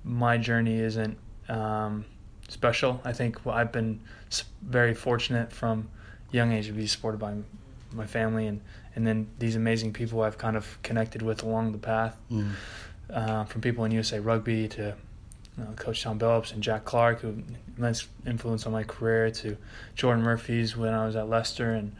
my 0.03 0.37
journey 0.37 0.79
isn't. 0.79 1.17
Um, 1.49 2.05
special. 2.47 3.01
I 3.03 3.13
think 3.13 3.45
I've 3.47 3.71
been 3.71 3.99
very 4.61 4.93
fortunate 4.93 5.51
from 5.51 5.89
young 6.31 6.51
age 6.51 6.67
to 6.67 6.73
be 6.73 6.87
supported 6.87 7.17
by 7.17 7.35
my 7.91 8.05
family 8.05 8.47
and, 8.47 8.61
and 8.95 9.05
then 9.07 9.27
these 9.39 9.55
amazing 9.55 9.93
people 9.93 10.21
I've 10.21 10.37
kind 10.37 10.57
of 10.57 10.77
connected 10.83 11.21
with 11.21 11.43
along 11.43 11.71
the 11.71 11.77
path. 11.77 12.17
Mm. 12.31 12.51
Uh, 13.09 13.43
from 13.45 13.61
people 13.61 13.85
in 13.85 13.91
USA 13.91 14.19
Rugby 14.19 14.67
to 14.67 14.95
you 15.57 15.63
know, 15.63 15.71
Coach 15.75 16.01
Tom 16.01 16.19
Billups 16.19 16.53
and 16.53 16.61
Jack 16.61 16.85
Clark, 16.85 17.21
who 17.21 17.41
immense 17.77 18.07
influence 18.25 18.65
on 18.65 18.71
my 18.71 18.83
career, 18.83 19.29
to 19.31 19.57
Jordan 19.95 20.23
Murphy's 20.23 20.75
when 20.75 20.93
I 20.93 21.05
was 21.05 21.15
at 21.15 21.29
Leicester, 21.29 21.73
and 21.73 21.95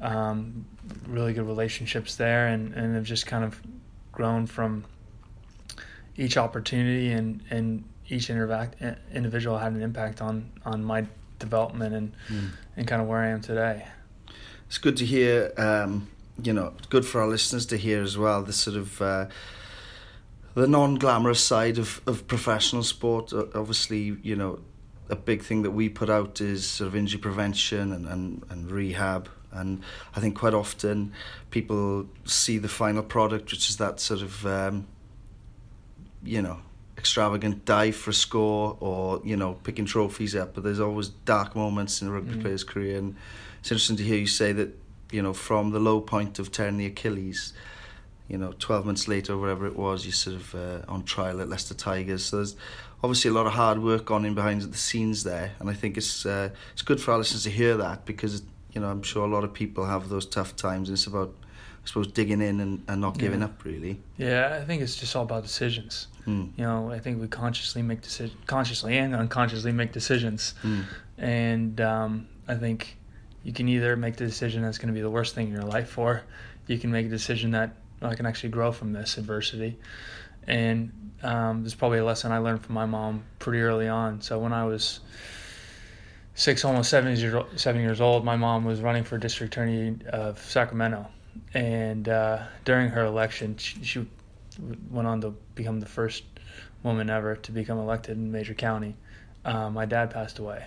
um, 0.00 0.66
really 1.06 1.32
good 1.32 1.46
relationships 1.46 2.16
there, 2.16 2.48
and, 2.48 2.74
and 2.74 2.94
have 2.94 3.04
just 3.04 3.26
kind 3.26 3.44
of 3.44 3.60
grown 4.10 4.46
from 4.46 4.84
each 6.16 6.36
opportunity 6.36 7.12
and, 7.12 7.42
and 7.50 7.84
each 8.08 8.30
interact, 8.30 8.76
individual 9.12 9.58
had 9.58 9.72
an 9.72 9.82
impact 9.82 10.20
on 10.20 10.50
on 10.64 10.84
my 10.84 11.06
development 11.38 11.94
and 11.94 12.12
mm. 12.28 12.50
and 12.76 12.86
kind 12.86 13.02
of 13.02 13.08
where 13.08 13.20
I 13.20 13.28
am 13.28 13.40
today. 13.40 13.86
It's 14.66 14.78
good 14.78 14.96
to 14.98 15.04
hear 15.04 15.52
um, 15.58 16.08
you 16.40 16.52
know, 16.52 16.74
good 16.88 17.04
for 17.04 17.20
our 17.20 17.28
listeners 17.28 17.66
to 17.66 17.76
hear 17.76 18.02
as 18.02 18.16
well. 18.16 18.42
The 18.42 18.52
sort 18.52 18.76
of 18.76 19.02
uh, 19.02 19.26
the 20.54 20.66
non-glamorous 20.66 21.42
side 21.42 21.78
of, 21.78 22.00
of 22.06 22.26
professional 22.26 22.82
sport. 22.82 23.32
Obviously, 23.32 24.16
you 24.22 24.36
know, 24.36 24.60
a 25.08 25.16
big 25.16 25.42
thing 25.42 25.62
that 25.62 25.70
we 25.72 25.88
put 25.88 26.10
out 26.10 26.40
is 26.40 26.66
sort 26.66 26.88
of 26.88 26.96
injury 26.96 27.20
prevention 27.20 27.92
and, 27.92 28.06
and, 28.06 28.44
and 28.50 28.70
rehab. 28.70 29.28
And 29.50 29.82
I 30.16 30.20
think 30.20 30.38
quite 30.38 30.54
often 30.54 31.12
people 31.50 32.06
see 32.24 32.58
the 32.58 32.68
final 32.68 33.02
product, 33.02 33.50
which 33.50 33.68
is 33.68 33.76
that 33.76 34.00
sort 34.00 34.22
of, 34.22 34.46
um, 34.46 34.86
you 36.22 36.40
know, 36.40 36.58
extravagant 36.98 37.64
dive 37.64 37.96
for 37.96 38.10
a 38.10 38.14
score 38.14 38.76
or, 38.80 39.20
you 39.24 39.36
know, 39.36 39.54
picking 39.64 39.84
trophies 39.84 40.36
up. 40.36 40.54
But 40.54 40.64
there's 40.64 40.80
always 40.80 41.08
dark 41.08 41.56
moments 41.56 42.02
in 42.02 42.08
a 42.08 42.12
rugby 42.12 42.34
mm. 42.34 42.42
player's 42.42 42.64
career. 42.64 42.98
And 42.98 43.16
it's 43.60 43.70
interesting 43.70 43.96
to 43.96 44.02
hear 44.02 44.18
you 44.18 44.26
say 44.26 44.52
that, 44.52 44.78
you 45.10 45.22
know, 45.22 45.32
from 45.32 45.70
the 45.70 45.80
low 45.80 46.00
point 46.00 46.38
of 46.38 46.52
tearing 46.52 46.76
the 46.76 46.86
Achilles, 46.86 47.52
you 48.28 48.38
know, 48.38 48.52
12 48.58 48.86
months 48.86 49.08
later, 49.08 49.34
or 49.34 49.38
whatever 49.38 49.66
it 49.66 49.76
was, 49.76 50.04
you're 50.06 50.12
sort 50.12 50.36
of 50.36 50.54
uh, 50.54 50.90
on 50.90 51.02
trial 51.04 51.40
at 51.40 51.48
Leicester 51.48 51.74
Tigers. 51.74 52.24
So 52.24 52.36
there's 52.36 52.56
obviously 53.02 53.30
a 53.30 53.34
lot 53.34 53.46
of 53.46 53.52
hard 53.52 53.82
work 53.82 54.10
on 54.10 54.24
in 54.24 54.34
behind 54.34 54.62
the 54.62 54.78
scenes 54.78 55.24
there, 55.24 55.52
and 55.58 55.68
I 55.68 55.74
think 55.74 55.96
it's 55.96 56.24
uh, 56.24 56.50
it's 56.72 56.82
good 56.82 57.00
for 57.00 57.12
our 57.12 57.18
listeners 57.18 57.42
to 57.44 57.50
hear 57.50 57.76
that 57.76 58.06
because 58.06 58.42
you 58.72 58.80
know 58.80 58.88
I'm 58.88 59.02
sure 59.02 59.24
a 59.24 59.28
lot 59.28 59.44
of 59.44 59.52
people 59.52 59.84
have 59.84 60.08
those 60.08 60.26
tough 60.26 60.56
times. 60.56 60.88
And 60.88 60.96
it's 60.96 61.06
about 61.06 61.34
I 61.84 61.86
suppose 61.86 62.06
digging 62.06 62.40
in 62.40 62.60
and, 62.60 62.82
and 62.88 63.00
not 63.00 63.18
giving 63.18 63.40
yeah. 63.40 63.46
up 63.46 63.64
really. 63.64 64.00
Yeah, 64.16 64.58
I 64.60 64.64
think 64.64 64.82
it's 64.82 64.96
just 64.96 65.14
all 65.16 65.24
about 65.24 65.42
decisions. 65.42 66.06
Mm. 66.26 66.52
You 66.56 66.64
know, 66.64 66.90
I 66.90 66.98
think 66.98 67.20
we 67.20 67.28
consciously 67.28 67.82
make 67.82 68.00
decisions, 68.00 68.38
consciously 68.46 68.96
and 68.98 69.14
unconsciously 69.14 69.72
make 69.72 69.92
decisions, 69.92 70.54
mm. 70.62 70.84
and 71.18 71.80
um, 71.80 72.28
I 72.46 72.54
think 72.54 72.96
you 73.42 73.52
can 73.52 73.68
either 73.68 73.96
make 73.96 74.16
the 74.16 74.26
decision 74.26 74.62
that's 74.62 74.78
going 74.78 74.88
to 74.88 74.94
be 74.94 75.00
the 75.00 75.10
worst 75.10 75.34
thing 75.34 75.48
in 75.48 75.52
your 75.52 75.64
life, 75.64 75.98
or 75.98 76.22
you 76.66 76.78
can 76.78 76.92
make 76.92 77.06
a 77.06 77.08
decision 77.08 77.50
that 77.52 77.74
I 78.00 78.14
can 78.14 78.26
actually 78.26 78.50
grow 78.50 78.72
from 78.72 78.92
this 78.92 79.18
adversity. 79.18 79.78
And 80.46 81.12
um, 81.22 81.62
there's 81.62 81.74
probably 81.74 81.98
a 81.98 82.04
lesson 82.04 82.32
I 82.32 82.38
learned 82.38 82.64
from 82.64 82.74
my 82.74 82.86
mom 82.86 83.24
pretty 83.38 83.60
early 83.60 83.88
on. 83.88 84.20
So 84.20 84.38
when 84.38 84.52
I 84.52 84.64
was 84.64 85.00
six, 86.34 86.64
almost 86.64 86.90
seven 86.90 87.16
years 87.16 87.34
old, 87.34 87.58
seven 87.58 87.80
years 87.80 88.00
old, 88.00 88.24
my 88.24 88.36
mom 88.36 88.64
was 88.64 88.80
running 88.80 89.04
for 89.04 89.18
district 89.18 89.54
attorney 89.54 89.96
of 90.08 90.38
Sacramento, 90.38 91.06
and 91.54 92.08
uh, 92.08 92.44
during 92.64 92.88
her 92.90 93.04
election, 93.04 93.56
she, 93.56 93.82
she, 93.84 94.08
went 94.90 95.08
on 95.08 95.20
to 95.22 95.34
become 95.54 95.80
the 95.80 95.86
first 95.86 96.24
woman 96.82 97.10
ever 97.10 97.36
to 97.36 97.52
become 97.52 97.78
elected 97.78 98.16
in 98.16 98.32
Major 98.32 98.54
County. 98.54 98.96
Um, 99.44 99.74
my 99.74 99.86
dad 99.86 100.10
passed 100.10 100.38
away, 100.38 100.66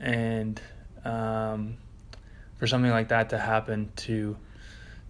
and 0.00 0.60
um, 1.04 1.76
for 2.58 2.66
something 2.66 2.90
like 2.90 3.08
that 3.08 3.30
to 3.30 3.38
happen 3.38 3.90
to 3.96 4.36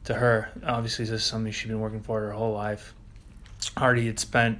to 0.04 0.14
her, 0.14 0.50
obviously 0.66 1.04
this 1.04 1.20
is 1.20 1.24
something 1.24 1.52
she'd 1.52 1.68
been 1.68 1.80
working 1.80 2.02
for 2.02 2.20
her 2.20 2.32
whole 2.32 2.54
life 2.54 2.94
Hardy 3.76 4.06
had 4.06 4.18
spent 4.18 4.58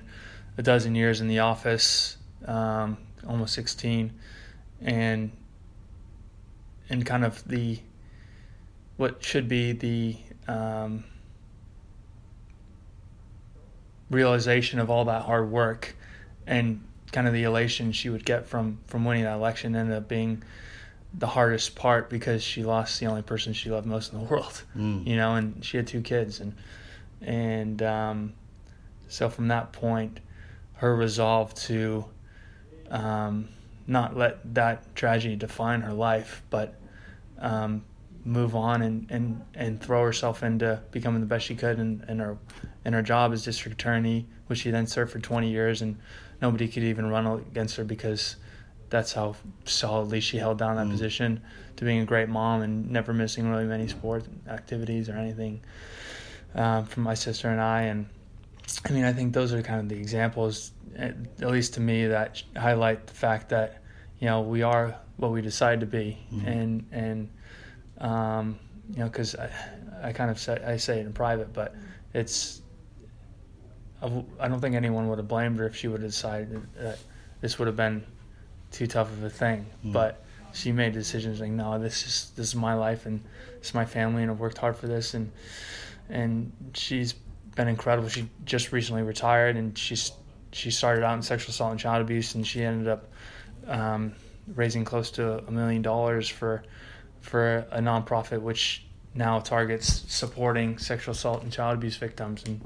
a 0.57 0.63
dozen 0.63 0.95
years 0.95 1.21
in 1.21 1.29
the 1.29 1.41
office, 1.41 2.17
um, 2.47 2.97
almost 3.27 3.55
16, 3.55 4.13
and 4.81 5.31
and 6.89 7.07
kind 7.07 7.25
of 7.25 7.47
the 7.47 7.79
what 8.97 9.25
should 9.25 9.49
be 9.49 9.73
the 9.73 10.17
um, 10.49 11.05
realization 14.13 14.79
of 14.79 14.91
all 14.91 15.05
that 15.07 15.23
hard 15.23 15.51
work 15.51 15.97
and 16.47 16.85
kind 17.11 17.27
of 17.27 17.33
the 17.33 17.43
elation 17.43 17.93
she 17.93 18.09
would 18.09 18.25
get 18.25 18.47
from 18.47 18.79
from 18.87 19.05
winning 19.05 19.25
that 19.25 19.35
election 19.35 19.75
ended 19.77 19.97
up 19.97 20.09
being 20.09 20.43
the 21.15 21.27
hardest 21.27 21.75
part 21.75 22.09
because 22.09 22.43
she 22.43 22.63
lost 22.63 22.99
the 23.01 23.07
only 23.07 23.21
person 23.21 23.53
she 23.53 23.71
loved 23.71 23.87
most 23.87 24.13
in 24.13 24.19
the 24.19 24.25
world 24.31 24.63
mm. 24.77 25.07
you 25.07 25.17
know 25.17 25.35
and 25.35 25.65
she 25.65 25.77
had 25.77 25.87
two 25.87 26.01
kids 26.01 26.41
and 26.41 26.55
and 27.25 27.83
um, 27.83 28.33
so 29.09 29.29
from 29.29 29.49
that 29.49 29.73
point, 29.73 30.21
her 30.77 30.97
resolve 30.97 31.55
to 31.55 32.07
um, 32.91 33.49
not 33.87 34.17
let 34.17 34.55
that 34.55 34.95
tragedy 34.97 35.37
define 35.37 35.83
her 35.83 35.93
life, 35.93 36.43
but 36.51 36.75
um, 37.39 37.85
move 38.25 38.55
on 38.55 38.83
and, 38.83 39.11
and, 39.11 39.43
and 39.55 39.81
throw 39.81 40.03
herself 40.05 40.43
into 40.43 40.81
becoming 40.91 41.21
the 41.21 41.27
best 41.27 41.47
she 41.47 41.55
could 41.55 41.79
in, 41.79 42.05
in 42.09 42.19
her 42.19 42.39
in 42.85 42.93
her 42.93 43.03
job 43.03 43.33
as 43.33 43.45
district 43.45 43.81
attorney, 43.81 44.27
which 44.47 44.61
she 44.61 44.71
then 44.71 44.87
served 44.87 45.13
for 45.13 45.21
20 45.21 45.51
years, 45.51 45.83
and 45.83 45.97
nobody 46.41 46.67
could 46.67 46.83
even 46.83 47.09
run 47.09 47.27
against 47.27 47.77
her 47.77 47.85
because 47.85 48.37
that's 48.91 49.13
how 49.13 49.35
solidly 49.65 50.21
she 50.21 50.37
held 50.39 50.59
down 50.59 50.77
that 50.77 50.87
mm. 50.87 50.91
position 50.91 51.41
to 51.77 51.85
being 51.85 52.01
a 52.01 52.05
great 52.05 52.29
mom 52.29 52.63
and 52.63 52.91
never 52.91 53.13
missing 53.13 53.49
really 53.49 53.65
many 53.65 53.89
sport 53.89 54.25
activities 54.49 55.09
or 55.09 55.15
anything 55.15 55.61
um, 56.55 56.85
from 56.85 57.03
my 57.05 57.15
sister 57.15 57.49
and 57.49 57.61
I 57.61 57.83
and 57.83 58.07
I 58.85 58.93
mean, 58.93 59.05
I 59.05 59.13
think 59.13 59.33
those 59.33 59.53
are 59.53 59.63
kind 59.63 59.81
of 59.81 59.89
the 59.89 59.97
examples, 59.97 60.73
at 60.97 61.17
least 61.41 61.75
to 61.75 61.81
me, 61.81 62.07
that 62.07 62.43
highlight 62.57 63.07
the 63.07 63.15
fact 63.15 63.49
that 63.51 63.83
you 64.19 64.27
know 64.29 64.41
we 64.41 64.63
are 64.63 64.97
what 65.17 65.31
we 65.31 65.43
decide 65.43 65.81
to 65.81 65.87
be, 65.87 66.19
mm-hmm. 66.33 66.47
and 66.47 66.87
and 66.93 67.31
um, 68.03 68.59
you 68.91 68.99
know, 68.99 69.07
because 69.07 69.35
I, 69.37 69.51
I 70.03 70.13
kind 70.13 70.31
of 70.31 70.39
say 70.39 70.63
I 70.65 70.77
say 70.77 71.01
it 71.01 71.07
in 71.07 71.13
private, 71.13 71.53
but 71.53 71.75
it's 72.13 72.61
I 74.03 74.49
don't 74.49 74.61
think 74.61 74.75
anyone 74.75 75.09
would 75.09 75.19
have 75.19 75.29
blamed 75.29 75.59
her 75.61 75.67
if 75.67 75.77
she 75.77 75.89
would 75.89 76.03
have 76.03 76.11
decided 76.11 76.61
that 76.75 76.99
this 77.41 77.59
would 77.59 77.67
have 77.69 77.77
been 77.77 78.05
too 78.73 78.87
tough 78.87 79.11
of 79.13 79.23
a 79.23 79.31
thing, 79.31 79.61
mm-hmm. 79.61 79.93
but 79.93 80.25
she 80.53 80.73
made 80.73 80.93
decisions 80.93 81.41
like, 81.41 81.51
no, 81.51 81.79
this 81.79 82.05
is 82.05 82.33
this 82.37 82.49
is 82.49 82.55
my 82.57 82.75
life 82.75 83.07
and 83.07 83.23
this 83.59 83.69
is 83.69 83.75
my 83.75 83.85
family, 83.85 84.23
and 84.23 84.31
I've 84.31 84.41
worked 84.41 84.59
hard 84.59 84.77
for 84.77 84.89
this, 84.89 85.15
and 85.15 85.31
and 86.11 86.53
she's 86.75 87.15
been 87.55 87.69
incredible. 87.69 88.09
She 88.09 88.29
just 88.45 88.73
recently 88.73 89.03
retired, 89.03 89.57
and 89.57 89.79
she's 89.79 90.13
she 90.51 90.71
started 90.71 91.05
out 91.05 91.15
in 91.15 91.23
sexual 91.23 91.51
assault 91.51 91.71
and 91.71 91.81
child 91.81 92.03
abuse, 92.03 92.35
and 92.35 92.47
she 92.47 92.63
ended 92.63 92.89
up 92.89 93.09
um, 93.69 94.15
raising 94.55 94.85
close 94.85 95.13
to 95.13 95.39
a 95.47 95.51
million 95.51 95.81
dollars 95.81 96.29
for 96.29 96.65
for 97.23 97.67
a 97.71 97.81
nonprofit 97.81 98.41
which 98.41 98.85
now 99.15 99.41
targets 99.41 100.05
supporting 100.09 100.79
sexual 100.79 101.13
assault 101.13 101.43
and 101.43 101.53
child 101.53 101.75
abuse 101.75 101.97
victims 101.97 102.43
and 102.45 102.61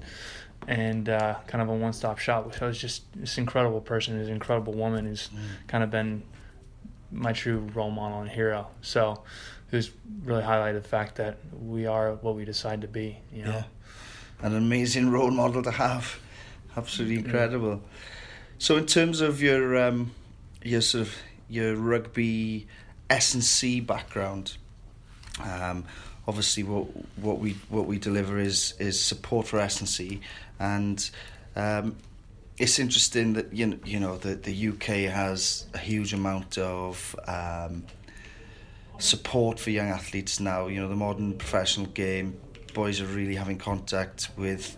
and 0.68 1.08
uh, 1.08 1.36
kind 1.46 1.62
of 1.62 1.68
a 1.68 1.74
one 1.74 1.92
stop 1.92 2.18
shop. 2.18 2.52
So 2.54 2.68
it's 2.68 2.78
just 2.78 3.04
this 3.14 3.38
incredible 3.38 3.80
person, 3.80 4.18
this 4.18 4.28
incredible 4.28 4.72
woman 4.72 5.06
who's 5.06 5.28
mm. 5.28 5.38
kind 5.68 5.84
of 5.84 5.90
been 5.90 6.22
my 7.12 7.32
true 7.32 7.68
role 7.74 7.90
model 7.90 8.20
and 8.20 8.28
hero. 8.28 8.68
So, 8.80 9.22
who's 9.68 9.90
really 10.24 10.42
highlighted 10.42 10.82
the 10.82 10.88
fact 10.88 11.16
that 11.16 11.38
we 11.52 11.86
are 11.86 12.14
what 12.14 12.34
we 12.34 12.44
decide 12.44 12.80
to 12.80 12.88
be. 12.88 13.18
You 13.32 13.44
know. 13.44 13.50
Yeah 13.50 13.64
an 14.40 14.54
amazing 14.54 15.10
role 15.10 15.30
model 15.30 15.62
to 15.62 15.70
have. 15.70 16.18
Absolutely 16.76 17.16
incredible. 17.16 17.70
Yeah. 17.70 17.98
So, 18.58 18.76
in 18.76 18.86
terms 18.86 19.20
of 19.20 19.42
your 19.42 19.76
um, 19.76 20.12
your 20.62 20.80
sort 20.80 21.06
of 21.06 21.14
your 21.48 21.74
rugby 21.76 22.66
S 23.10 23.34
and 23.34 23.44
C 23.44 23.80
background, 23.80 24.56
um, 25.42 25.84
obviously 26.26 26.62
what 26.62 26.86
what 27.16 27.38
we 27.38 27.52
what 27.68 27.86
we 27.86 27.98
deliver 27.98 28.38
is 28.38 28.74
is 28.78 29.00
support 29.00 29.46
for 29.46 29.58
S 29.58 29.80
and 29.80 29.88
C, 29.88 30.20
and 30.58 31.08
um, 31.54 31.96
it's 32.58 32.78
interesting 32.78 33.34
that 33.34 33.52
you 33.52 33.66
know, 33.66 33.78
you 33.84 34.00
know 34.00 34.16
the 34.16 34.34
the 34.34 34.68
UK 34.68 35.12
has 35.12 35.66
a 35.74 35.78
huge 35.78 36.12
amount 36.12 36.58
of 36.58 37.14
um, 37.26 37.84
support 38.98 39.60
for 39.60 39.70
young 39.70 39.88
athletes 39.88 40.40
now. 40.40 40.66
You 40.66 40.80
know 40.80 40.88
the 40.88 40.96
modern 40.96 41.34
professional 41.34 41.86
game 41.86 42.40
boys 42.74 43.00
are 43.00 43.06
really 43.06 43.36
having 43.36 43.56
contact 43.56 44.28
with 44.36 44.76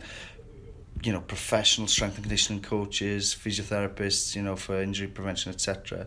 you 1.03 1.13
know 1.13 1.21
professional 1.21 1.87
strength 1.87 2.17
and 2.17 2.25
conditioning 2.25 2.63
coaches 2.63 3.35
physiotherapists 3.35 4.35
you 4.35 4.43
know 4.43 4.57
for 4.57 4.81
injury 4.83 5.07
prevention 5.07 5.53
etc 5.53 6.07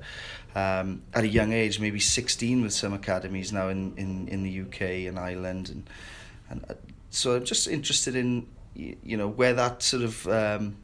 um, 0.56 1.02
at 1.14 1.24
a 1.24 1.28
young 1.28 1.54
age 1.54 1.80
maybe 1.80 2.00
16 2.00 2.62
with 2.62 2.74
some 2.74 2.94
academies 2.94 3.52
now 3.52 3.70
in, 3.70 3.94
in, 3.98 4.28
in 4.28 4.44
the 4.44 4.62
UK 4.62 5.08
and 5.08 5.18
Ireland 5.18 5.70
and, 5.70 5.90
and 6.50 6.66
uh, 6.70 6.74
so 7.10 7.36
I'm 7.36 7.46
just 7.46 7.68
interested 7.68 8.16
in 8.16 8.48
you 8.74 9.18
know 9.18 9.28
where 9.28 9.54
that 9.54 9.84
sort 9.84 10.04
of 10.04 10.28
um, 10.28 10.78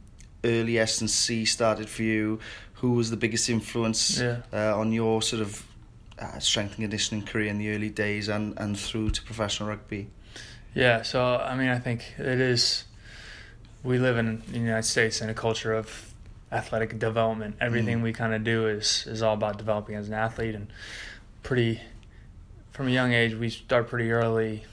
early 0.44 0.78
S 0.78 1.00
and 1.00 1.10
C 1.10 1.44
started 1.44 1.88
for 1.88 2.02
you 2.02 2.38
who 2.74 2.92
was 2.92 3.10
the 3.10 3.16
biggest 3.16 3.48
influence 3.48 4.20
yeah. 4.20 4.42
uh, 4.52 4.78
on 4.78 4.92
your 4.92 5.22
sort 5.22 5.42
of 5.42 5.64
uh, 6.18 6.38
strength 6.38 6.72
and 6.72 6.82
conditioning 6.82 7.24
career 7.24 7.48
in 7.48 7.58
the 7.58 7.74
early 7.74 7.90
days 7.90 8.28
and, 8.28 8.58
and 8.58 8.78
through 8.78 9.10
to 9.10 9.22
professional 9.22 9.68
rugby 9.68 10.10
yeah, 10.74 11.02
so 11.02 11.36
I 11.36 11.56
mean, 11.56 11.68
I 11.68 11.78
think 11.78 12.14
it 12.18 12.40
is. 12.40 12.84
We 13.82 13.98
live 13.98 14.16
in 14.16 14.42
the 14.48 14.58
United 14.58 14.84
States 14.84 15.20
in 15.20 15.28
a 15.28 15.34
culture 15.34 15.72
of 15.72 16.07
athletic 16.50 16.98
development. 16.98 17.56
Everything 17.60 18.00
mm. 18.00 18.02
we 18.02 18.12
kind 18.12 18.34
of 18.34 18.44
do 18.44 18.66
is 18.68 19.06
is 19.06 19.22
all 19.22 19.34
about 19.34 19.58
developing 19.58 19.94
as 19.94 20.08
an 20.08 20.14
athlete, 20.14 20.54
and 20.54 20.68
pretty 21.42 21.80
from 22.70 22.88
a 22.88 22.90
young 22.90 23.12
age 23.12 23.34
we 23.34 23.50
start 23.50 23.88
pretty 23.88 24.10
early 24.10 24.64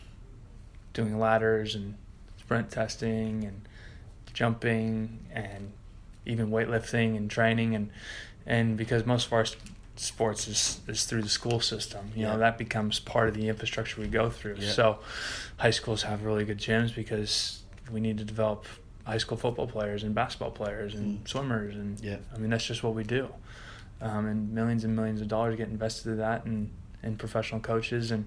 doing 0.93 1.19
ladders 1.19 1.75
and 1.75 1.95
sprint 2.37 2.69
testing 2.69 3.43
and 3.43 3.61
jumping 4.33 5.25
and 5.31 5.71
even 6.25 6.49
weightlifting 6.49 7.15
and 7.15 7.29
training 7.29 7.75
and 7.75 7.89
and 8.45 8.77
because 8.77 9.05
most 9.05 9.27
of 9.27 9.33
our 9.33 9.45
sports 9.95 10.47
is, 10.47 10.81
is 10.87 11.05
through 11.05 11.21
the 11.21 11.29
school 11.29 11.59
system. 11.59 12.11
You 12.15 12.23
yeah. 12.23 12.33
know, 12.33 12.39
that 12.39 12.57
becomes 12.57 12.99
part 12.99 13.27
of 13.27 13.33
the 13.33 13.47
infrastructure 13.47 14.01
we 14.01 14.07
go 14.07 14.29
through. 14.29 14.57
Yeah. 14.59 14.71
So 14.71 14.99
high 15.57 15.71
schools 15.71 16.03
have 16.03 16.23
really 16.23 16.45
good 16.45 16.59
gyms 16.59 16.93
because 16.93 17.61
we 17.91 17.99
need 17.99 18.17
to 18.17 18.23
develop 18.23 18.65
high 19.05 19.17
school 19.17 19.37
football 19.37 19.67
players 19.67 20.03
and 20.03 20.13
basketball 20.13 20.51
players 20.51 20.95
and 20.95 21.19
mm. 21.19 21.27
swimmers 21.27 21.75
and 21.75 21.99
yeah. 22.01 22.17
I 22.33 22.37
mean 22.37 22.49
that's 22.49 22.65
just 22.65 22.83
what 22.83 22.95
we 22.95 23.03
do. 23.03 23.29
Um, 24.01 24.25
and 24.25 24.51
millions 24.51 24.83
and 24.83 24.95
millions 24.95 25.21
of 25.21 25.27
dollars 25.27 25.55
get 25.55 25.69
invested 25.69 26.09
in 26.09 26.17
that 26.17 26.45
and 26.45 26.71
in 27.03 27.15
professional 27.15 27.61
coaches 27.61 28.11
and 28.11 28.25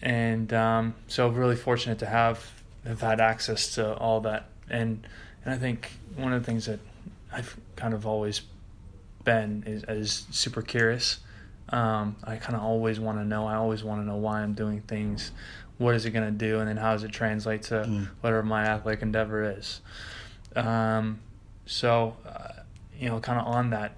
and 0.00 0.52
um, 0.52 0.94
so 1.08 1.28
really 1.28 1.56
fortunate 1.56 1.98
to 1.98 2.06
have 2.06 2.50
have 2.86 3.00
had 3.00 3.20
access 3.20 3.74
to 3.74 3.94
all 3.96 4.20
that 4.22 4.46
and 4.70 5.06
and 5.44 5.54
I 5.54 5.58
think 5.58 5.90
one 6.16 6.32
of 6.32 6.40
the 6.40 6.46
things 6.46 6.66
that 6.66 6.80
I've 7.32 7.56
kind 7.76 7.94
of 7.94 8.06
always 8.06 8.42
been 9.24 9.64
is, 9.66 9.84
is 9.84 10.26
super 10.30 10.62
curious. 10.62 11.18
Um, 11.70 12.16
I 12.24 12.36
kind 12.36 12.56
of 12.56 12.62
always 12.62 12.98
want 12.98 13.18
to 13.18 13.24
know. 13.24 13.46
I 13.46 13.54
always 13.54 13.84
want 13.84 14.00
to 14.00 14.06
know 14.06 14.16
why 14.16 14.40
I'm 14.40 14.54
doing 14.54 14.80
things. 14.82 15.32
What 15.78 15.94
is 15.94 16.04
it 16.04 16.10
going 16.10 16.26
to 16.26 16.30
do, 16.30 16.60
and 16.60 16.68
then 16.68 16.76
how 16.76 16.92
does 16.92 17.04
it 17.04 17.12
translate 17.12 17.62
to 17.64 17.74
mm. 17.74 18.08
whatever 18.20 18.42
my 18.42 18.64
athletic 18.64 19.02
endeavor 19.02 19.56
is? 19.56 19.80
Um, 20.54 21.20
so, 21.64 22.16
uh, 22.26 22.62
you 22.98 23.08
know, 23.08 23.20
kind 23.20 23.40
of 23.40 23.46
on 23.46 23.70
that, 23.70 23.92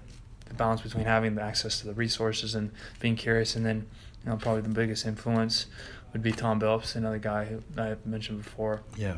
the 0.45 0.53
balance 0.53 0.81
between 0.81 1.05
having 1.05 1.35
the 1.35 1.41
access 1.41 1.79
to 1.79 1.87
the 1.87 1.93
resources 1.93 2.55
and 2.55 2.71
being 2.99 3.15
curious, 3.15 3.55
and 3.55 3.65
then, 3.65 3.87
you 4.23 4.29
know, 4.29 4.37
probably 4.37 4.61
the 4.61 4.69
biggest 4.69 5.05
influence 5.05 5.65
would 6.13 6.21
be 6.21 6.31
Tom 6.31 6.59
Billups, 6.59 6.95
another 6.95 7.17
guy 7.17 7.45
who 7.45 7.61
I 7.77 7.95
mentioned 8.05 8.43
before. 8.43 8.81
Yeah. 8.95 9.17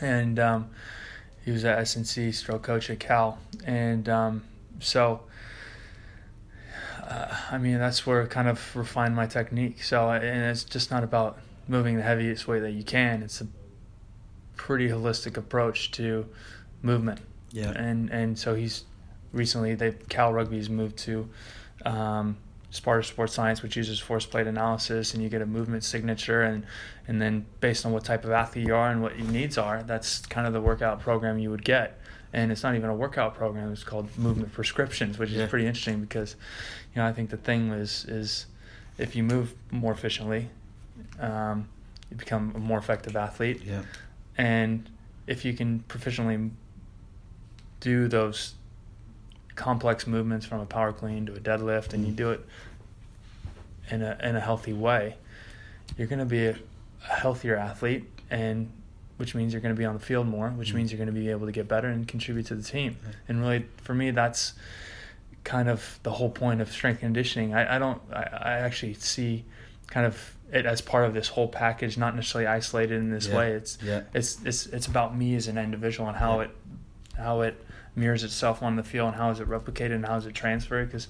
And 0.00 0.38
um, 0.38 0.70
he 1.44 1.50
was 1.50 1.64
at 1.64 1.78
SNC 1.78 2.32
stroke 2.34 2.62
coach 2.62 2.88
at 2.88 3.00
Cal, 3.00 3.38
and 3.64 4.08
um, 4.08 4.44
so 4.80 5.22
uh, 7.08 7.36
I 7.50 7.58
mean 7.58 7.78
that's 7.78 8.06
where 8.06 8.22
I 8.22 8.26
kind 8.26 8.48
of 8.48 8.76
refined 8.76 9.14
my 9.14 9.26
technique. 9.26 9.82
So 9.82 10.10
and 10.10 10.24
it's 10.24 10.64
just 10.64 10.90
not 10.90 11.04
about 11.04 11.38
moving 11.68 11.96
the 11.96 12.02
heaviest 12.02 12.46
way 12.46 12.60
that 12.60 12.72
you 12.72 12.82
can. 12.82 13.22
It's 13.22 13.40
a 13.40 13.46
pretty 14.56 14.88
holistic 14.88 15.36
approach 15.36 15.90
to 15.92 16.26
movement. 16.82 17.20
Yeah. 17.50 17.70
And 17.70 18.10
and 18.10 18.38
so 18.38 18.54
he's 18.54 18.84
recently 19.32 19.74
they 19.74 19.92
Cal 20.08 20.32
Rugby's 20.32 20.68
moved 20.68 20.96
to 20.98 21.28
um, 21.84 22.36
Sparta 22.70 23.02
Sports 23.04 23.32
Science, 23.32 23.62
which 23.62 23.76
uses 23.76 23.98
force 23.98 24.26
plate 24.26 24.46
analysis, 24.46 25.14
and 25.14 25.22
you 25.22 25.28
get 25.28 25.42
a 25.42 25.46
movement 25.46 25.84
signature, 25.84 26.42
and 26.42 26.64
and 27.06 27.20
then 27.20 27.46
based 27.60 27.86
on 27.86 27.92
what 27.92 28.04
type 28.04 28.24
of 28.24 28.30
athlete 28.30 28.66
you 28.66 28.74
are 28.74 28.90
and 28.90 29.02
what 29.02 29.18
your 29.18 29.28
needs 29.28 29.56
are, 29.56 29.82
that's 29.82 30.20
kind 30.26 30.46
of 30.46 30.52
the 30.52 30.60
workout 30.60 31.00
program 31.00 31.38
you 31.38 31.50
would 31.50 31.64
get. 31.64 31.98
And 32.32 32.52
it's 32.52 32.62
not 32.62 32.74
even 32.74 32.90
a 32.90 32.94
workout 32.94 33.34
program; 33.34 33.72
it's 33.72 33.84
called 33.84 34.08
movement 34.18 34.52
prescriptions, 34.52 35.18
which 35.18 35.30
is 35.30 35.36
yeah. 35.36 35.46
pretty 35.46 35.66
interesting 35.66 36.00
because, 36.00 36.36
you 36.94 37.00
know, 37.00 37.06
I 37.06 37.12
think 37.12 37.30
the 37.30 37.36
thing 37.36 37.70
is 37.70 38.04
is 38.06 38.46
if 38.98 39.14
you 39.14 39.22
move 39.22 39.54
more 39.70 39.92
efficiently, 39.92 40.50
um, 41.20 41.68
you 42.10 42.16
become 42.16 42.52
a 42.54 42.58
more 42.58 42.78
effective 42.78 43.16
athlete. 43.16 43.62
Yeah. 43.64 43.82
And 44.36 44.88
if 45.26 45.44
you 45.44 45.54
can 45.54 45.84
proficiently 45.88 46.50
do 47.80 48.08
those 48.08 48.54
complex 49.54 50.06
movements 50.06 50.44
from 50.46 50.60
a 50.60 50.66
power 50.66 50.92
clean 50.92 51.26
to 51.26 51.34
a 51.34 51.40
deadlift 51.40 51.92
and 51.92 52.06
you 52.06 52.12
mm. 52.12 52.16
do 52.16 52.30
it 52.30 52.44
in 53.90 54.02
a 54.02 54.18
in 54.22 54.36
a 54.36 54.40
healthy 54.40 54.72
way, 54.72 55.16
you're 55.96 56.06
going 56.06 56.18
to 56.18 56.24
be 56.24 56.46
a, 56.46 56.56
a, 57.08 57.14
healthier 57.14 57.56
athlete 57.56 58.04
and 58.30 58.70
which 59.16 59.34
means 59.34 59.52
you're 59.52 59.62
going 59.62 59.74
to 59.74 59.78
be 59.78 59.84
on 59.84 59.94
the 59.94 60.00
field 60.00 60.26
more, 60.26 60.50
which 60.50 60.72
mm 60.72 60.76
means 60.76 60.92
you're 60.92 60.98
going 60.98 61.06
to 61.06 61.20
be 61.20 61.30
able 61.30 61.46
to 61.46 61.52
get 61.52 61.66
better 61.68 61.88
and 61.88 62.06
contribute 62.06 62.46
to 62.46 62.54
the 62.54 62.62
team. 62.62 62.96
And 63.28 63.40
really, 63.40 63.64
for 63.78 63.94
me, 63.94 64.10
that's 64.10 64.52
kind 65.44 65.68
of 65.68 65.98
the 66.02 66.10
whole 66.10 66.28
point 66.28 66.60
of 66.60 66.70
strength 66.70 67.00
conditioning. 67.00 67.54
I, 67.54 67.76
I 67.76 67.78
don't, 67.78 68.02
I, 68.12 68.22
I 68.22 68.52
actually 68.58 68.94
see 68.94 69.44
kind 69.86 70.04
of 70.04 70.36
it 70.52 70.66
as 70.66 70.80
part 70.80 71.06
of 71.06 71.14
this 71.14 71.28
whole 71.28 71.48
package, 71.48 71.96
not 71.96 72.14
necessarily 72.14 72.46
isolated 72.46 72.98
in 72.98 73.10
this 73.10 73.28
yeah. 73.28 73.36
way. 73.36 73.52
It's, 73.52 73.78
yeah. 73.82 74.02
it's, 74.12 74.44
it's, 74.44 74.66
it's 74.66 74.86
about 74.86 75.16
me 75.16 75.34
as 75.34 75.48
an 75.48 75.56
individual 75.56 76.08
and 76.08 76.16
how 76.16 76.40
yeah. 76.40 76.44
it, 76.44 76.50
how 77.16 77.40
it 77.40 77.66
mirrors 77.96 78.22
itself 78.22 78.62
on 78.62 78.76
the 78.76 78.82
field 78.82 79.08
and 79.08 79.16
how 79.16 79.30
is 79.30 79.40
it 79.40 79.48
replicated 79.48 79.94
and 79.94 80.06
how 80.06 80.16
is 80.16 80.26
it 80.26 80.34
transferred 80.34 80.86
because 80.86 81.08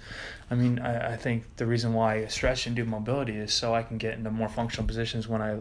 i 0.53 0.55
mean 0.55 0.79
I, 0.79 1.15
I, 1.15 1.17
think 1.17 1.57
the 1.57 1.67
reason 1.67 1.93
why 1.93 2.23
I 2.23 2.27
stretch 2.29 2.69
and 2.69 2.77
do 2.77 2.85
mobility 2.85 3.37
is 3.37 3.53
so 3.53 3.75
i 3.75 3.83
can 3.83 3.99
get 3.99 4.15
into 4.15 4.31
more 4.31 4.49
functional 4.49 4.87
positions 4.87 5.27
when 5.27 5.43
i 5.43 5.59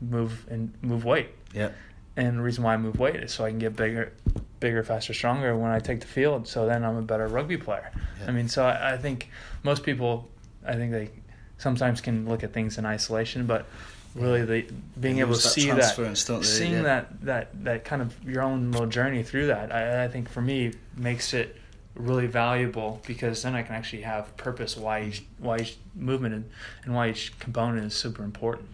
move 0.00 0.46
and 0.50 0.72
move 0.80 1.04
weight 1.04 1.28
yeah 1.54 1.70
and 2.16 2.38
the 2.38 2.42
reason 2.42 2.62
why 2.64 2.74
i 2.74 2.76
move 2.76 2.98
weight 2.98 3.16
is 3.16 3.32
so 3.32 3.44
i 3.44 3.50
can 3.50 3.58
get 3.58 3.76
bigger 3.76 4.12
bigger 4.60 4.82
faster 4.82 5.14
stronger 5.14 5.56
when 5.56 5.70
i 5.70 5.78
take 5.78 6.00
the 6.00 6.06
field 6.06 6.46
so 6.46 6.66
then 6.66 6.84
i'm 6.84 6.96
a 6.96 7.02
better 7.02 7.26
rugby 7.28 7.56
player 7.56 7.90
i 8.26 8.30
mean 8.30 8.48
so 8.48 8.64
I, 8.64 8.94
I 8.94 8.96
think 8.96 9.28
most 9.62 9.82
people 9.82 10.28
i 10.66 10.74
think 10.74 10.92
they 10.92 11.10
sometimes 11.58 12.00
can 12.00 12.28
look 12.28 12.42
at 12.42 12.52
things 12.52 12.78
in 12.78 12.86
isolation 12.86 13.46
but 13.46 13.66
really 14.14 14.44
the 14.44 14.66
being 15.00 15.18
able 15.18 15.34
to 15.34 15.40
see 15.40 15.70
that, 15.70 16.44
seeing 16.44 16.72
yeah. 16.72 16.82
that 16.82 17.20
that 17.22 17.64
that 17.64 17.84
kind 17.84 18.00
of 18.00 18.16
your 18.24 18.42
own 18.42 18.70
little 18.70 18.86
journey 18.86 19.22
through 19.22 19.48
that. 19.48 19.74
I, 19.74 20.04
I 20.04 20.08
think 20.08 20.28
for 20.28 20.40
me 20.40 20.72
makes 20.96 21.34
it 21.34 21.56
really 21.94 22.26
valuable 22.26 23.00
because 23.06 23.42
then 23.42 23.54
I 23.54 23.62
can 23.62 23.74
actually 23.74 24.02
have 24.02 24.36
purpose 24.36 24.76
why 24.76 25.04
each 25.04 25.24
why 25.38 25.58
each 25.58 25.76
movement 25.94 26.34
and, 26.34 26.50
and 26.84 26.94
why 26.94 27.10
each 27.10 27.38
component 27.38 27.84
is 27.84 27.94
super 27.94 28.22
important. 28.22 28.68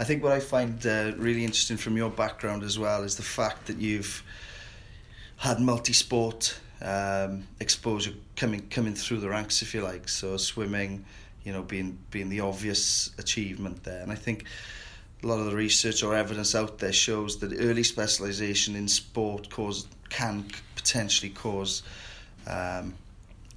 I 0.00 0.04
think 0.04 0.22
what 0.22 0.32
I 0.32 0.40
find 0.40 0.84
uh, 0.86 1.12
really 1.16 1.44
interesting 1.44 1.76
from 1.76 1.96
your 1.96 2.10
background 2.10 2.62
as 2.62 2.78
well 2.78 3.02
is 3.02 3.16
the 3.16 3.22
fact 3.22 3.66
that 3.66 3.78
you've 3.78 4.22
had 5.38 5.60
multi-sport 5.60 6.58
um, 6.80 7.46
exposure 7.58 8.12
coming 8.36 8.68
coming 8.68 8.94
through 8.94 9.18
the 9.18 9.28
ranks, 9.28 9.62
if 9.62 9.74
you 9.74 9.82
like. 9.82 10.08
So 10.08 10.36
swimming, 10.36 11.04
you 11.44 11.52
know, 11.52 11.62
being 11.62 11.98
being 12.10 12.28
the 12.28 12.40
obvious 12.40 13.10
achievement 13.18 13.82
there, 13.82 14.02
and 14.02 14.12
I 14.12 14.14
think 14.14 14.44
a 15.22 15.26
lot 15.26 15.40
of 15.40 15.46
the 15.46 15.56
research 15.56 16.04
or 16.04 16.14
evidence 16.14 16.54
out 16.54 16.78
there 16.78 16.92
shows 16.92 17.38
that 17.38 17.52
early 17.58 17.82
specialization 17.82 18.76
in 18.76 18.86
sport 18.86 19.50
cause 19.50 19.88
can 20.10 20.44
potentially 20.76 21.30
cause, 21.30 21.82
um, 22.46 22.94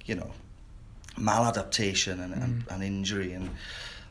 you 0.04 0.16
know, 0.16 0.30
maladaptation 1.16 2.20
and, 2.20 2.34
mm. 2.34 2.42
and, 2.42 2.64
and 2.68 2.82
injury. 2.82 3.32
And 3.32 3.50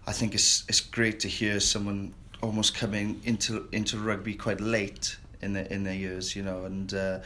I 0.07 0.13
think 0.13 0.33
it's 0.33 0.63
it's 0.69 0.79
great 0.79 1.19
to 1.21 1.27
hear 1.27 1.59
someone 1.59 2.13
almost 2.41 2.75
coming 2.75 3.21
into 3.23 3.67
into 3.71 3.97
rugby 3.97 4.33
quite 4.35 4.61
late 4.61 5.17
in 5.41 5.53
their 5.53 5.65
in 5.65 5.83
their 5.83 5.95
years, 5.95 6.35
you 6.35 6.43
know. 6.43 6.65
And 6.65 6.93
uh, 6.93 7.19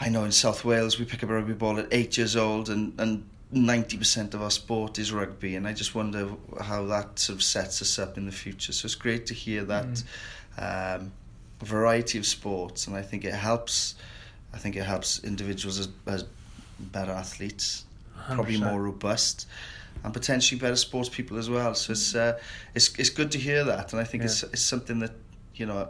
I 0.00 0.08
know 0.08 0.24
in 0.24 0.32
South 0.32 0.64
Wales 0.64 0.98
we 0.98 1.04
pick 1.04 1.22
up 1.22 1.30
a 1.30 1.34
rugby 1.34 1.54
ball 1.54 1.78
at 1.78 1.88
eight 1.90 2.16
years 2.16 2.36
old, 2.36 2.68
and 2.68 2.98
and 2.98 3.24
90% 3.52 4.32
of 4.34 4.42
our 4.42 4.50
sport 4.50 4.98
is 4.98 5.12
rugby 5.12 5.56
and 5.56 5.68
I 5.68 5.74
just 5.74 5.94
wonder 5.94 6.30
how 6.60 6.86
that 6.86 7.18
sort 7.18 7.36
of 7.36 7.42
sets 7.42 7.82
us 7.82 7.98
up 7.98 8.16
in 8.16 8.24
the 8.24 8.32
future 8.32 8.72
so 8.72 8.86
it's 8.86 8.94
great 8.94 9.26
to 9.26 9.34
hear 9.34 9.62
that 9.64 10.02
mm. 10.58 10.96
um, 10.96 11.12
variety 11.60 12.18
of 12.18 12.24
sports 12.24 12.86
and 12.86 12.96
I 12.96 13.02
think 13.02 13.24
it 13.24 13.34
helps 13.34 13.94
I 14.54 14.58
think 14.58 14.76
it 14.76 14.84
helps 14.84 15.22
individuals 15.22 15.78
as, 15.78 15.88
as 16.06 16.24
better 16.80 17.12
athletes 17.12 17.84
100%. 18.26 18.34
probably 18.34 18.56
more 18.58 18.80
robust 18.82 19.46
and 20.04 20.12
potentially 20.12 20.60
better 20.60 20.76
sports 20.76 21.08
people 21.08 21.38
as 21.38 21.48
well 21.48 21.74
so 21.74 21.92
it's 21.92 22.14
uh, 22.14 22.38
it's, 22.74 22.96
it's 22.98 23.10
good 23.10 23.30
to 23.32 23.38
hear 23.38 23.64
that 23.64 23.92
and 23.92 24.00
I 24.00 24.04
think 24.04 24.22
yeah. 24.22 24.28
it's, 24.28 24.42
it's 24.44 24.62
something 24.62 24.98
that 25.00 25.12
you 25.54 25.66
know 25.66 25.88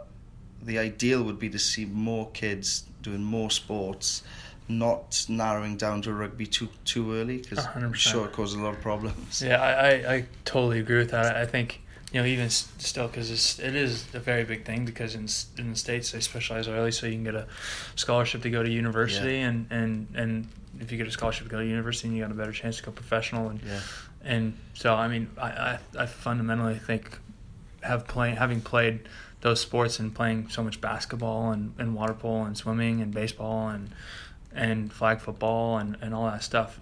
the 0.61 0.79
ideal 0.79 1.23
would 1.23 1.39
be 1.39 1.49
to 1.49 1.59
see 1.59 1.85
more 1.85 2.29
kids 2.31 2.83
doing 3.01 3.23
more 3.23 3.51
sports 3.51 4.23
not 4.69 5.25
narrowing 5.27 5.75
down 5.77 6.01
to 6.01 6.13
rugby 6.13 6.45
too 6.45 6.69
too 6.85 7.13
early 7.15 7.37
because 7.39 7.65
I'm 7.75 7.93
sure 7.93 8.25
it 8.25 8.31
causes 8.31 8.55
a 8.55 8.61
lot 8.61 8.73
of 8.73 8.81
problems. 8.81 9.41
Yeah, 9.41 9.61
I, 9.61 9.71
I, 9.71 10.13
I 10.13 10.25
totally 10.45 10.79
agree 10.79 10.97
with 10.97 11.11
that. 11.11 11.35
I 11.35 11.45
think 11.45 11.81
you 12.13 12.21
know 12.21 12.25
even 12.25 12.49
still 12.49 13.07
because 13.07 13.59
it 13.59 13.75
is 13.75 14.05
a 14.13 14.19
very 14.19 14.43
big 14.43 14.65
thing 14.65 14.85
because 14.85 15.15
in 15.15 15.27
in 15.61 15.71
the 15.71 15.75
states 15.77 16.11
they 16.11 16.19
specialize 16.19 16.67
early 16.67 16.91
so 16.91 17.07
you 17.07 17.13
can 17.13 17.23
get 17.23 17.35
a 17.35 17.47
scholarship 17.95 18.41
to 18.43 18.49
go 18.49 18.63
to 18.63 18.69
university 18.69 19.37
yeah. 19.37 19.47
and 19.47 19.67
and 19.71 20.07
and 20.15 20.47
if 20.83 20.91
you 20.91 20.97
get 20.97 21.07
a 21.07 21.11
scholarship 21.11 21.45
to 21.45 21.51
go 21.51 21.59
to 21.59 21.65
university 21.65 22.07
and 22.07 22.17
you 22.17 22.23
got 22.23 22.31
a 22.31 22.35
better 22.35 22.51
chance 22.51 22.77
to 22.77 22.83
go 22.83 22.91
professional 22.91 23.49
and 23.49 23.61
yeah. 23.63 23.79
and 24.23 24.57
so 24.73 24.93
I 24.93 25.07
mean 25.07 25.29
I, 25.37 25.47
I, 25.47 25.79
I 25.99 26.05
fundamentally 26.05 26.77
think 26.77 27.19
have 27.81 28.07
playing 28.07 28.35
having 28.35 28.61
played 28.61 29.07
those 29.41 29.59
sports 29.59 29.99
and 29.99 30.13
playing 30.13 30.49
so 30.49 30.63
much 30.63 30.79
basketball 30.79 31.51
and, 31.51 31.73
and 31.77 31.93
water 31.93 32.13
polo 32.13 32.43
and 32.43 32.57
swimming 32.57 33.01
and 33.01 33.13
baseball 33.13 33.69
and 33.69 33.89
and 34.55 34.91
flag 34.91 35.19
football 35.19 35.77
and, 35.77 35.97
and 36.01 36.13
all 36.13 36.25
that 36.25 36.43
stuff. 36.43 36.79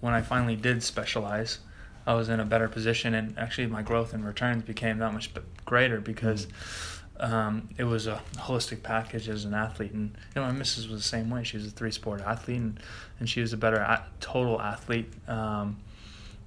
When 0.00 0.12
I 0.12 0.22
finally 0.22 0.56
did 0.56 0.82
specialize, 0.82 1.58
I 2.06 2.14
was 2.14 2.28
in 2.28 2.38
a 2.38 2.44
better 2.44 2.68
position, 2.68 3.14
and 3.14 3.36
actually 3.38 3.66
my 3.66 3.82
growth 3.82 4.12
and 4.12 4.24
returns 4.24 4.62
became 4.62 4.98
that 4.98 5.12
much 5.12 5.30
greater 5.64 6.00
because 6.00 6.46
mm. 6.46 6.95
Um, 7.20 7.68
it 7.78 7.84
was 7.84 8.06
a 8.06 8.20
holistic 8.36 8.82
package 8.82 9.28
as 9.28 9.44
an 9.44 9.54
athlete. 9.54 9.92
And 9.92 10.16
you 10.34 10.40
know, 10.40 10.46
my 10.46 10.52
missus 10.52 10.88
was 10.88 11.02
the 11.02 11.08
same 11.08 11.30
way. 11.30 11.44
She 11.44 11.56
was 11.56 11.66
a 11.66 11.70
three-sport 11.70 12.20
athlete, 12.20 12.58
and, 12.58 12.80
and 13.18 13.28
she 13.28 13.40
was 13.40 13.52
a 13.52 13.56
better 13.56 13.78
at, 13.78 14.08
total 14.20 14.60
athlete 14.60 15.12
um, 15.28 15.78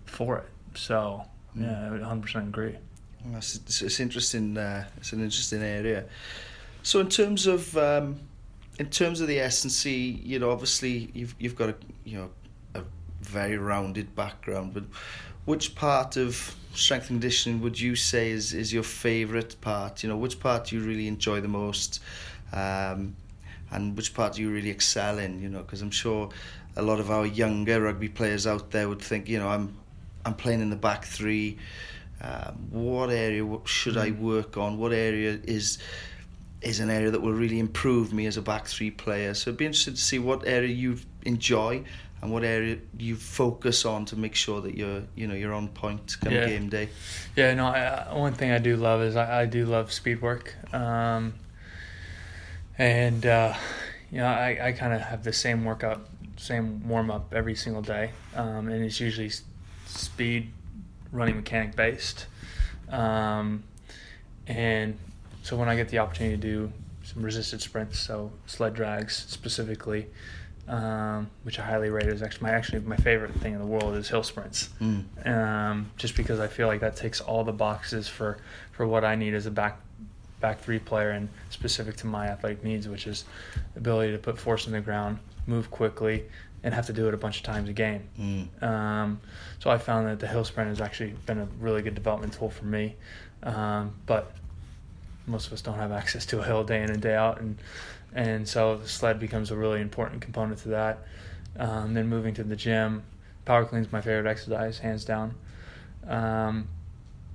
for 0.05 0.37
it. 0.39 0.49
So 0.75 1.25
mm. 1.57 1.63
yeah, 1.63 1.87
I 1.87 1.91
would 1.91 2.01
100% 2.01 2.47
agree. 2.47 2.75
it's, 3.33 3.81
it's, 3.81 3.99
interesting. 3.99 4.57
Uh, 4.57 4.85
it's 4.97 5.13
an 5.13 5.23
interesting 5.23 5.61
area. 5.61 6.05
So 6.83 6.99
in 6.99 7.09
terms 7.09 7.47
of 7.47 7.75
um, 7.77 8.19
in 8.79 8.89
terms 8.89 9.21
of 9.21 9.27
the 9.27 9.39
S 9.39 9.63
and 9.63 9.71
C, 9.71 10.21
you 10.23 10.39
know, 10.39 10.51
obviously 10.51 11.09
you've 11.13 11.35
you've 11.37 11.55
got 11.55 11.69
a 11.69 11.75
you 12.05 12.17
know 12.17 12.29
a 12.75 12.83
very 13.21 13.57
rounded 13.57 14.15
background. 14.15 14.73
But 14.73 14.83
which 15.49 15.73
part 15.73 16.15
of 16.15 16.55
strength 16.75 17.09
and 17.09 17.19
conditioning 17.19 17.59
would 17.59 17.79
you 17.79 17.95
say 17.95 18.29
is, 18.29 18.53
is 18.53 18.71
your 18.71 18.83
favourite 18.83 19.59
part? 19.61 20.03
You 20.03 20.09
know, 20.09 20.15
which 20.15 20.39
part 20.39 20.65
do 20.65 20.75
you 20.75 20.83
really 20.83 21.07
enjoy 21.07 21.41
the 21.41 21.47
most? 21.47 22.03
Um, 22.53 23.15
and 23.71 23.97
which 23.97 24.13
part 24.13 24.33
do 24.33 24.43
you 24.43 24.51
really 24.51 24.69
excel 24.69 25.17
in? 25.17 25.41
You 25.41 25.49
know, 25.49 25.63
because 25.63 25.81
I'm 25.81 25.89
sure 25.89 26.29
a 26.75 26.83
lot 26.83 26.99
of 26.99 27.09
our 27.09 27.25
younger 27.25 27.81
rugby 27.81 28.09
players 28.09 28.45
out 28.45 28.69
there 28.69 28.87
would 28.87 29.01
think, 29.01 29.27
you 29.27 29.39
know, 29.39 29.49
I'm 29.49 29.75
I'm 30.23 30.35
playing 30.35 30.61
in 30.61 30.69
the 30.69 30.75
back 30.75 31.05
three. 31.05 31.57
Uh, 32.21 32.51
what 32.69 33.09
area 33.09 33.43
should 33.65 33.97
I 33.97 34.11
mm. 34.11 34.19
work 34.19 34.55
on? 34.55 34.77
What 34.77 34.93
area 34.93 35.39
is 35.45 35.79
is 36.61 36.79
an 36.79 36.91
area 36.91 37.09
that 37.09 37.23
will 37.23 37.33
really 37.33 37.57
improve 37.57 38.13
me 38.13 38.27
as 38.27 38.37
a 38.37 38.43
back 38.43 38.67
three 38.67 38.91
player? 38.91 39.33
So 39.33 39.49
it'd 39.49 39.57
be 39.57 39.65
interested 39.65 39.95
to 39.95 40.01
see 40.01 40.19
what 40.19 40.47
area 40.47 40.69
you 40.69 40.99
enjoy 41.23 41.85
and 42.21 42.31
what 42.31 42.43
area 42.43 42.77
you 42.97 43.15
focus 43.15 43.85
on 43.85 44.05
to 44.05 44.15
make 44.15 44.35
sure 44.35 44.61
that 44.61 44.75
you're 44.75 45.03
you 45.15 45.27
know 45.27 45.33
you're 45.33 45.53
on 45.53 45.69
point 45.69 46.17
come 46.21 46.33
yeah. 46.33 46.47
game 46.47 46.69
day. 46.69 46.89
Yeah, 47.35 47.53
no. 47.53 47.67
I, 47.67 48.13
one 48.13 48.33
thing 48.33 48.51
I 48.51 48.59
do 48.59 48.75
love 48.75 49.01
is 49.01 49.15
I, 49.15 49.41
I 49.41 49.45
do 49.45 49.65
love 49.65 49.91
speed 49.91 50.21
work, 50.21 50.55
um, 50.73 51.33
and 52.77 53.25
uh, 53.25 53.55
you 54.11 54.17
know 54.17 54.27
I, 54.27 54.67
I 54.67 54.71
kind 54.73 54.93
of 54.93 55.01
have 55.01 55.23
the 55.23 55.33
same 55.33 55.63
workout, 55.63 56.05
same 56.37 56.87
warm 56.87 57.09
up 57.09 57.33
every 57.33 57.55
single 57.55 57.81
day, 57.81 58.11
um, 58.35 58.67
and 58.67 58.83
it's 58.83 58.99
usually 58.99 59.31
speed 59.85 60.51
running 61.11 61.37
mechanic 61.37 61.75
based. 61.75 62.27
Um, 62.89 63.63
and 64.47 64.97
so 65.43 65.55
when 65.55 65.69
I 65.69 65.75
get 65.75 65.89
the 65.89 65.99
opportunity 65.99 66.35
to 66.35 66.41
do 66.41 66.73
some 67.03 67.23
resisted 67.23 67.61
sprints, 67.61 67.99
so 67.99 68.31
sled 68.45 68.73
drags 68.73 69.15
specifically, 69.15 70.07
um, 70.69 71.29
which 71.43 71.57
I 71.59 71.63
highly 71.63 71.89
rate 71.89 72.05
is 72.05 72.21
actually 72.21 72.43
my 72.43 72.55
actually 72.55 72.79
my 72.81 72.95
favorite 72.95 73.33
thing 73.35 73.53
in 73.53 73.59
the 73.59 73.65
world 73.65 73.95
is 73.95 74.07
hill 74.07 74.23
sprints. 74.23 74.69
Mm. 74.79 75.27
Um, 75.27 75.91
just 75.97 76.15
because 76.15 76.39
I 76.39 76.47
feel 76.47 76.67
like 76.67 76.79
that 76.81 76.95
takes 76.95 77.19
all 77.19 77.43
the 77.43 77.51
boxes 77.51 78.07
for 78.07 78.37
for 78.71 78.87
what 78.87 79.03
I 79.03 79.15
need 79.15 79.33
as 79.33 79.47
a 79.47 79.51
back 79.51 79.79
back 80.39 80.59
three 80.61 80.79
player 80.79 81.09
and 81.09 81.27
specific 81.49 81.97
to 81.97 82.07
my 82.07 82.27
athletic 82.27 82.63
needs, 82.63 82.87
which 82.87 83.07
is 83.07 83.25
ability 83.75 84.11
to 84.11 84.19
put 84.19 84.37
force 84.37 84.67
in 84.67 84.71
the 84.73 84.79
ground, 84.79 85.17
move 85.47 85.71
quickly, 85.71 86.25
and 86.63 86.73
have 86.73 86.85
to 86.85 86.93
do 86.93 87.07
it 87.07 87.13
a 87.13 87.17
bunch 87.17 87.37
of 87.37 87.43
times 87.43 87.67
a 87.67 87.73
game. 87.73 88.07
Mm. 88.19 88.63
Um, 88.63 89.21
so 89.57 89.71
I 89.71 89.77
found 89.79 90.07
that 90.07 90.19
the 90.19 90.27
hill 90.27 90.45
sprint 90.45 90.69
has 90.69 90.81
actually 90.81 91.15
been 91.25 91.39
a 91.39 91.47
really 91.59 91.81
good 91.81 91.95
development 91.95 92.33
tool 92.33 92.49
for 92.49 92.65
me. 92.65 92.95
Um, 93.41 93.95
but 94.05 94.31
most 95.25 95.47
of 95.47 95.53
us 95.53 95.61
don't 95.61 95.77
have 95.77 95.91
access 95.91 96.25
to 96.27 96.39
a 96.39 96.43
hill 96.43 96.63
day 96.63 96.83
in 96.83 96.89
and 96.89 97.01
day 97.01 97.15
out, 97.15 97.39
and 97.41 97.57
and 98.13 98.47
so 98.47 98.77
the 98.77 98.87
sled 98.87 99.19
becomes 99.19 99.51
a 99.51 99.55
really 99.55 99.81
important 99.81 100.21
component 100.21 100.59
to 100.59 100.69
that. 100.69 100.99
Um, 101.57 101.93
then 101.93 102.07
moving 102.07 102.33
to 102.35 102.43
the 102.43 102.55
gym, 102.55 103.03
power 103.45 103.65
clean 103.65 103.81
is 103.81 103.91
my 103.91 104.01
favorite 104.01 104.29
exercise, 104.29 104.79
hands 104.79 105.05
down. 105.05 105.35
Um, 106.07 106.67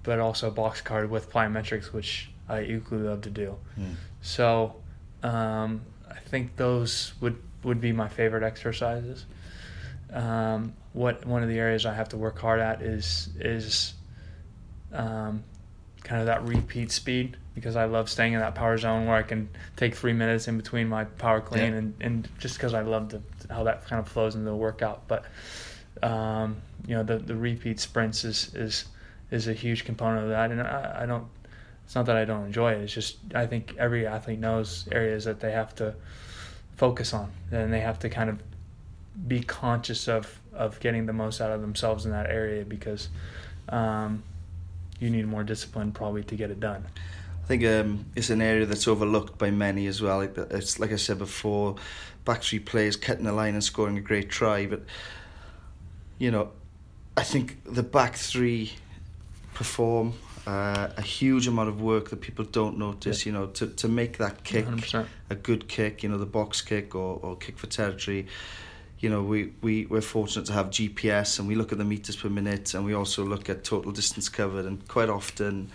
but 0.03 0.21
also 0.21 0.51
box 0.51 0.81
card 0.81 1.11
with 1.11 1.31
plyometrics, 1.31 1.93
which 1.93 2.31
I 2.49 2.63
equally 2.63 3.03
love 3.03 3.23
to 3.23 3.31
do. 3.31 3.57
Mm. 3.79 3.95
So 4.23 4.77
um, 5.23 5.83
I 6.09 6.19
think 6.19 6.57
those 6.57 7.15
would 7.21 7.37
would 7.63 7.81
be 7.81 7.93
my 7.93 8.09
favorite 8.09 8.43
exercises. 8.43 9.25
Um, 10.13 10.75
what 10.93 11.25
one 11.27 11.43
of 11.43 11.49
the 11.49 11.59
areas 11.59 11.87
I 11.87 11.95
have 11.95 12.11
to 12.11 12.17
work 12.17 12.39
hard 12.39 12.61
at 12.61 12.83
is 12.83 13.31
is 13.41 13.95
um, 14.93 15.43
kind 16.05 16.21
of 16.21 16.27
that 16.27 16.45
repeat 16.45 16.93
speed 16.93 17.37
because 17.55 17.77
I 17.77 17.87
love 17.87 18.09
staying 18.11 18.35
in 18.35 18.41
that 18.41 18.55
power 18.55 18.77
zone 18.77 19.07
where 19.07 19.17
I 19.17 19.23
can 19.23 19.49
take 19.77 19.95
three 19.95 20.13
minutes 20.13 20.49
in 20.49 20.57
between 20.57 20.89
my 20.89 21.05
power 21.05 21.41
clean 21.41 21.73
yeah. 21.73 21.79
and, 21.79 21.95
and 22.01 22.29
just 22.39 22.57
because 22.57 22.75
I 22.75 22.83
love 22.83 23.09
the, 23.09 23.23
how 23.53 23.65
that 23.65 23.87
kind 23.87 24.01
of 24.01 24.09
flows 24.09 24.35
into 24.35 24.51
the 24.51 24.57
workout. 24.57 25.09
But 25.09 25.25
um, 26.03 26.57
you 26.87 26.95
know 26.95 27.03
the 27.03 27.19
the 27.19 27.35
repeat 27.35 27.81
sprints 27.81 28.25
is 28.25 28.55
is 28.55 28.85
is 29.31 29.49
a 29.49 29.53
huge 29.53 29.85
component 29.85 30.25
of 30.25 30.31
that, 30.31 30.51
and 30.51 30.61
I, 30.61 31.03
I 31.03 31.07
don't. 31.07 31.27
It's 31.85 31.95
not 31.95 32.07
that 32.07 32.17
I 32.17 32.25
don't 32.25 32.47
enjoy 32.47 32.73
it. 32.73 32.83
It's 32.83 32.93
just 32.93 33.19
I 33.35 33.47
think 33.47 33.75
every 33.79 34.07
athlete 34.07 34.39
knows 34.39 34.89
areas 34.91 35.25
that 35.25 35.41
they 35.41 35.53
have 35.53 35.75
to 35.77 35.95
focus 36.77 37.15
on, 37.15 37.31
and 37.51 37.73
they 37.73 37.81
have 37.81 37.99
to 38.01 38.11
kind 38.11 38.31
of 38.31 38.43
be 39.29 39.41
conscious 39.41 40.09
of 40.09 40.41
of 40.53 40.81
getting 40.81 41.07
the 41.07 41.13
most 41.13 41.41
out 41.41 41.51
of 41.51 41.61
themselves 41.61 42.05
in 42.05 42.13
that 42.13 42.29
area 42.29 42.65
because 42.65 43.09
um, 43.69 44.23
you 45.01 45.11
need 45.11 45.27
more 45.27 45.45
discipline 45.45 45.93
probably 45.93 46.25
to 46.25 46.37
get 46.37 46.51
it 46.51 46.61
done. 46.61 46.85
I 47.43 47.47
think 47.47 47.65
um, 47.65 48.07
it's 48.17 48.31
an 48.31 48.41
area 48.41 48.65
that's 48.65 48.89
overlooked 48.89 49.37
by 49.37 49.51
many 49.51 49.87
as 49.87 50.01
well. 50.01 50.23
It's 50.23 50.81
like 50.81 50.93
I 50.93 50.97
said 50.97 51.19
before, 51.19 51.77
back 52.25 52.43
three 52.43 52.59
players 52.59 52.97
cutting 52.97 53.25
the 53.25 53.33
line 53.33 53.55
and 53.55 53.63
scoring 53.63 53.99
a 53.99 54.01
great 54.01 54.31
try, 54.31 54.67
but 54.67 54.83
you 56.19 56.31
know, 56.31 56.51
I 57.17 57.23
think 57.23 57.59
the 57.65 57.83
back 57.83 58.17
three 58.17 58.73
perform 59.53 60.15
uh, 60.47 60.89
a 60.97 61.03
huge 61.03 61.47
amount 61.47 61.69
of 61.69 61.81
work 61.81 62.11
that 62.11 62.21
people 62.21 62.45
don't 62.45 62.79
notice. 62.79 63.25
Yeah. 63.25 63.33
You 63.33 63.39
know, 63.39 63.47
to, 63.49 63.67
to 63.69 63.89
make 63.89 64.19
that 64.19 64.45
kick 64.45 64.67
100%. 64.67 65.07
a 65.31 65.35
good 65.35 65.69
kick, 65.69 66.03
you 66.03 66.09
know, 66.09 66.19
the 66.19 66.27
box 66.27 66.61
kick 66.61 66.95
or, 66.95 67.19
or 67.23 67.37
kick 67.37 67.59
for 67.59 67.67
territory. 67.67 68.27
You 69.01 69.11
know, 69.11 69.23
we, 69.23 69.53
we, 69.61 69.87
we're 69.87 70.01
fortunate 70.01 70.47
to 70.47 70.53
have 70.53 70.71
GPS 70.71 71.39
and 71.39 71.47
we 71.47 71.55
look 71.55 71.73
at 71.73 71.79
the 71.79 71.85
meters 71.85 72.17
per 72.17 72.29
minute 72.29 72.75
and 72.75 72.85
we 72.85 72.95
also 72.95 73.25
look 73.25 73.51
at 73.51 73.65
total 73.65 73.93
distance 73.93 74.29
covered 74.29 74.65
and 74.65 74.87
quite 74.89 75.09
often, 75.09 75.71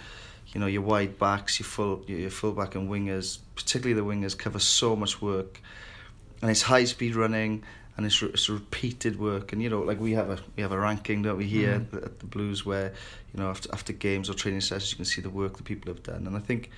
you 0.48 0.60
know, 0.60 0.66
your 0.66 0.82
wide 0.82 1.20
backs, 1.20 1.60
your 1.60 1.68
full 1.68 2.04
your 2.08 2.30
full 2.30 2.54
back 2.54 2.76
and 2.76 2.90
wingers, 2.90 3.40
particularly 3.56 3.94
the 3.94 4.06
wingers, 4.06 4.38
cover 4.38 4.60
so 4.60 4.96
much 4.96 5.22
work. 5.22 5.62
And 6.42 6.50
it's 6.50 6.64
high 6.64 6.86
speed 6.86 7.16
running 7.16 7.64
and 7.98 8.06
it's, 8.06 8.22
re- 8.22 8.30
it's 8.30 8.50
repeated 8.50 9.20
work. 9.20 9.52
And 9.52 9.62
you 9.62 9.70
know, 9.70 9.82
like 9.82 10.00
we 10.00 10.14
have 10.14 10.30
a 10.30 10.40
we 10.56 10.64
have 10.64 10.72
a 10.72 10.80
ranking, 10.80 11.22
don't 11.22 11.38
we, 11.38 11.46
here 11.46 11.80
mm. 11.80 12.06
at 12.06 12.20
the 12.20 12.26
Blues, 12.26 12.66
where 12.66 12.94
you 13.34 13.42
know 13.42 13.50
after 13.50 13.70
after 13.74 13.94
games 13.94 14.30
or 14.30 14.34
training 14.34 14.62
sessions, 14.62 14.92
you 14.92 14.96
can 14.96 15.06
see 15.06 15.22
the 15.22 15.30
work 15.30 15.58
that 15.58 15.66
people 15.66 15.94
have 15.94 16.02
done. 16.02 16.26
And 16.26 16.36
I 16.36 16.40
think 16.40 16.72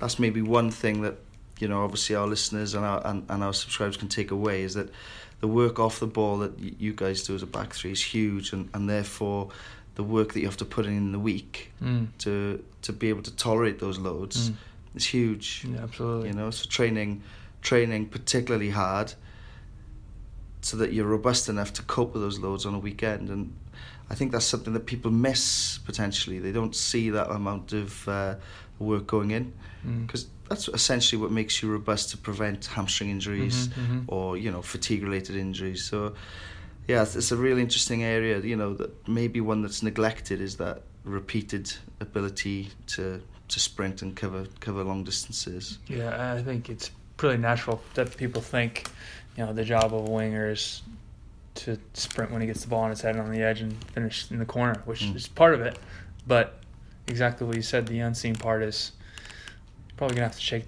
that's 0.00 0.18
maybe 0.18 0.40
one 0.42 0.70
thing 0.70 1.02
that 1.02 1.18
you 1.58 1.68
know, 1.68 1.84
obviously 1.84 2.16
our 2.16 2.26
listeners 2.26 2.74
and 2.74 2.84
our 2.84 3.06
and, 3.06 3.24
and 3.28 3.42
our 3.42 3.52
subscribers 3.52 3.96
can 3.96 4.08
take 4.08 4.30
away 4.30 4.62
is 4.62 4.74
that 4.74 4.90
the 5.40 5.48
work 5.48 5.78
off 5.78 6.00
the 6.00 6.06
ball 6.06 6.38
that 6.38 6.58
you 6.58 6.92
guys 6.92 7.22
do 7.22 7.34
as 7.34 7.42
a 7.42 7.46
back 7.46 7.72
three 7.74 7.92
is 7.92 8.02
huge, 8.02 8.52
and, 8.52 8.68
and 8.74 8.88
therefore 8.88 9.50
the 9.94 10.02
work 10.02 10.32
that 10.32 10.40
you 10.40 10.46
have 10.46 10.56
to 10.56 10.64
put 10.64 10.86
in 10.86 10.96
in 10.96 11.12
the 11.12 11.18
week 11.18 11.72
mm. 11.82 12.08
to 12.18 12.62
to 12.82 12.92
be 12.92 13.08
able 13.08 13.22
to 13.22 13.34
tolerate 13.36 13.78
those 13.78 13.98
loads 13.98 14.50
mm. 14.50 14.56
is 14.94 15.06
huge. 15.06 15.64
Yeah, 15.68 15.82
absolutely. 15.82 16.28
You 16.28 16.34
know, 16.34 16.50
so 16.50 16.68
training 16.68 17.22
training 17.62 18.06
particularly 18.08 18.70
hard 18.70 19.14
so 20.60 20.76
that 20.78 20.92
you're 20.92 21.06
robust 21.06 21.48
enough 21.48 21.72
to 21.74 21.82
cope 21.82 22.14
with 22.14 22.22
those 22.22 22.38
loads 22.38 22.64
on 22.64 22.74
a 22.74 22.78
weekend. 22.78 23.28
And 23.28 23.54
I 24.08 24.14
think 24.14 24.32
that's 24.32 24.46
something 24.46 24.72
that 24.72 24.86
people 24.86 25.10
miss 25.10 25.78
potentially. 25.78 26.38
They 26.38 26.52
don't 26.52 26.74
see 26.74 27.10
that 27.10 27.30
amount 27.30 27.72
of 27.72 28.08
uh, 28.08 28.36
work 28.78 29.06
going 29.06 29.30
in 29.30 29.52
because 30.02 30.24
mm. 30.24 30.28
That's 30.48 30.68
essentially 30.68 31.20
what 31.20 31.30
makes 31.30 31.62
you 31.62 31.70
robust 31.70 32.10
to 32.10 32.16
prevent 32.16 32.66
hamstring 32.66 33.10
injuries 33.10 33.68
mm-hmm, 33.68 33.80
mm-hmm. 33.80 34.00
or 34.08 34.36
you 34.36 34.50
know 34.50 34.62
fatigue 34.62 35.02
related 35.02 35.36
injuries. 35.36 35.84
So 35.84 36.14
yeah, 36.88 37.02
it's, 37.02 37.16
it's 37.16 37.32
a 37.32 37.36
really 37.36 37.62
interesting 37.62 38.04
area. 38.04 38.38
You 38.40 38.56
know 38.56 38.74
that 38.74 39.08
maybe 39.08 39.40
one 39.40 39.62
that's 39.62 39.82
neglected 39.82 40.40
is 40.40 40.56
that 40.56 40.82
repeated 41.04 41.72
ability 42.00 42.70
to 42.88 43.22
to 43.48 43.60
sprint 43.60 44.02
and 44.02 44.14
cover 44.14 44.46
cover 44.60 44.84
long 44.84 45.04
distances. 45.04 45.78
Yeah, 45.86 46.34
I 46.34 46.42
think 46.42 46.68
it's 46.68 46.90
pretty 47.16 47.38
natural 47.38 47.80
that 47.94 48.16
people 48.16 48.42
think 48.42 48.88
you 49.36 49.44
know, 49.44 49.52
the 49.52 49.64
job 49.64 49.86
of 49.86 50.08
a 50.08 50.10
winger 50.10 50.50
is 50.50 50.82
to 51.56 51.78
sprint 51.94 52.30
when 52.30 52.40
he 52.40 52.46
gets 52.46 52.62
the 52.62 52.68
ball 52.68 52.82
on 52.82 52.90
his 52.90 53.00
head 53.00 53.16
on 53.16 53.30
the 53.30 53.42
edge 53.42 53.60
and 53.60 53.72
finish 53.92 54.30
in 54.30 54.38
the 54.38 54.44
corner, 54.44 54.80
which 54.84 55.02
mm. 55.02 55.14
is 55.14 55.28
part 55.28 55.54
of 55.54 55.60
it. 55.60 55.78
But 56.26 56.60
exactly 57.06 57.46
what 57.46 57.56
you 57.56 57.62
said, 57.62 57.86
the 57.86 58.00
unseen 58.00 58.34
part 58.34 58.62
is 58.62 58.92
probably 59.96 60.16
gonna 60.16 60.28
have 60.28 60.36
to 60.36 60.40
chase, 60.40 60.64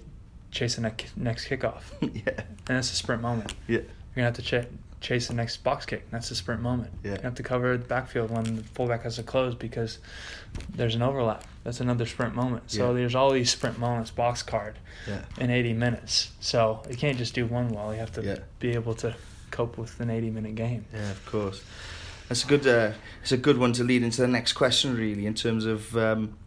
chase 0.51 0.75
the 0.75 0.81
next, 0.81 1.15
next 1.17 1.47
kickoff. 1.47 1.83
yeah, 2.01 2.33
and 2.37 2.77
that's 2.77 2.91
a 2.91 2.95
sprint 2.95 3.21
moment. 3.21 3.53
Yeah, 3.67 3.79
you're 3.79 3.85
gonna 4.15 4.27
have 4.27 4.35
to 4.35 4.41
ch- 4.41 4.67
chase 4.99 5.27
the 5.27 5.33
next 5.33 5.57
box 5.57 5.85
kick. 5.85 6.09
That's 6.11 6.31
a 6.31 6.35
sprint 6.35 6.61
moment. 6.61 6.91
Yeah. 7.03 7.15
You 7.15 7.21
have 7.21 7.35
to 7.35 7.43
cover 7.43 7.77
the 7.77 7.85
backfield 7.85 8.31
when 8.31 8.57
the 8.57 8.63
fullback 8.63 9.03
has 9.03 9.17
to 9.17 9.23
close 9.23 9.55
because 9.55 9.99
there's 10.73 10.95
an 10.95 11.01
overlap. 11.01 11.43
That's 11.63 11.79
another 11.79 12.05
sprint 12.05 12.35
moment. 12.35 12.71
So 12.71 12.87
yeah. 12.87 12.93
there's 12.93 13.15
all 13.15 13.31
these 13.31 13.51
sprint 13.51 13.77
moments, 13.77 14.11
box 14.11 14.41
card, 14.41 14.79
yeah. 15.07 15.21
in 15.37 15.51
80 15.51 15.73
minutes. 15.73 16.31
So 16.39 16.81
you 16.89 16.95
can't 16.95 17.17
just 17.17 17.33
do 17.33 17.45
one 17.45 17.69
well. 17.69 17.93
You 17.93 17.99
have 17.99 18.13
to 18.13 18.23
yeah. 18.23 18.39
be 18.59 18.71
able 18.71 18.95
to 18.95 19.15
cope 19.51 19.77
with 19.77 19.99
an 19.99 20.09
80 20.09 20.31
minute 20.31 20.55
game. 20.55 20.85
Yeah, 20.93 21.11
of 21.11 21.25
course. 21.25 21.63
That's 22.27 22.43
a 22.43 22.47
good. 22.47 22.67
Uh, 22.67 22.91
it's 23.21 23.31
a 23.31 23.37
good 23.37 23.57
one 23.57 23.73
to 23.73 23.83
lead 23.83 24.03
into 24.03 24.21
the 24.21 24.27
next 24.27 24.53
question, 24.53 24.95
really, 24.95 25.25
in 25.25 25.33
terms 25.33 25.65
of. 25.65 25.95
Um, 25.95 26.37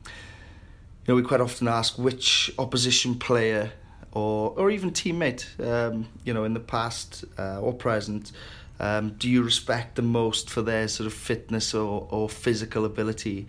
know, 1.11 1.17
we 1.17 1.23
quite 1.23 1.41
often 1.41 1.69
ask 1.69 1.99
which 1.99 2.53
opposition 2.59 3.17
player 3.17 3.73
or 4.13 4.55
or 4.57 4.71
even 4.71 4.91
teammate, 4.91 5.45
um, 5.61 6.09
you 6.25 6.33
know, 6.33 6.45
in 6.45 6.55
the 6.55 6.61
past 6.61 7.25
uh, 7.39 7.61
or 7.61 7.73
present, 7.73 8.33
um, 8.79 9.11
do 9.19 9.29
you 9.29 9.43
respect 9.43 9.97
the 9.97 10.03
most 10.03 10.49
for 10.49 10.63
their 10.63 10.89
sort 10.89 11.07
of 11.07 11.13
fitness 11.13 11.75
or, 11.75 12.07
or 12.11 12.29
physical 12.29 12.85
ability? 12.85 13.47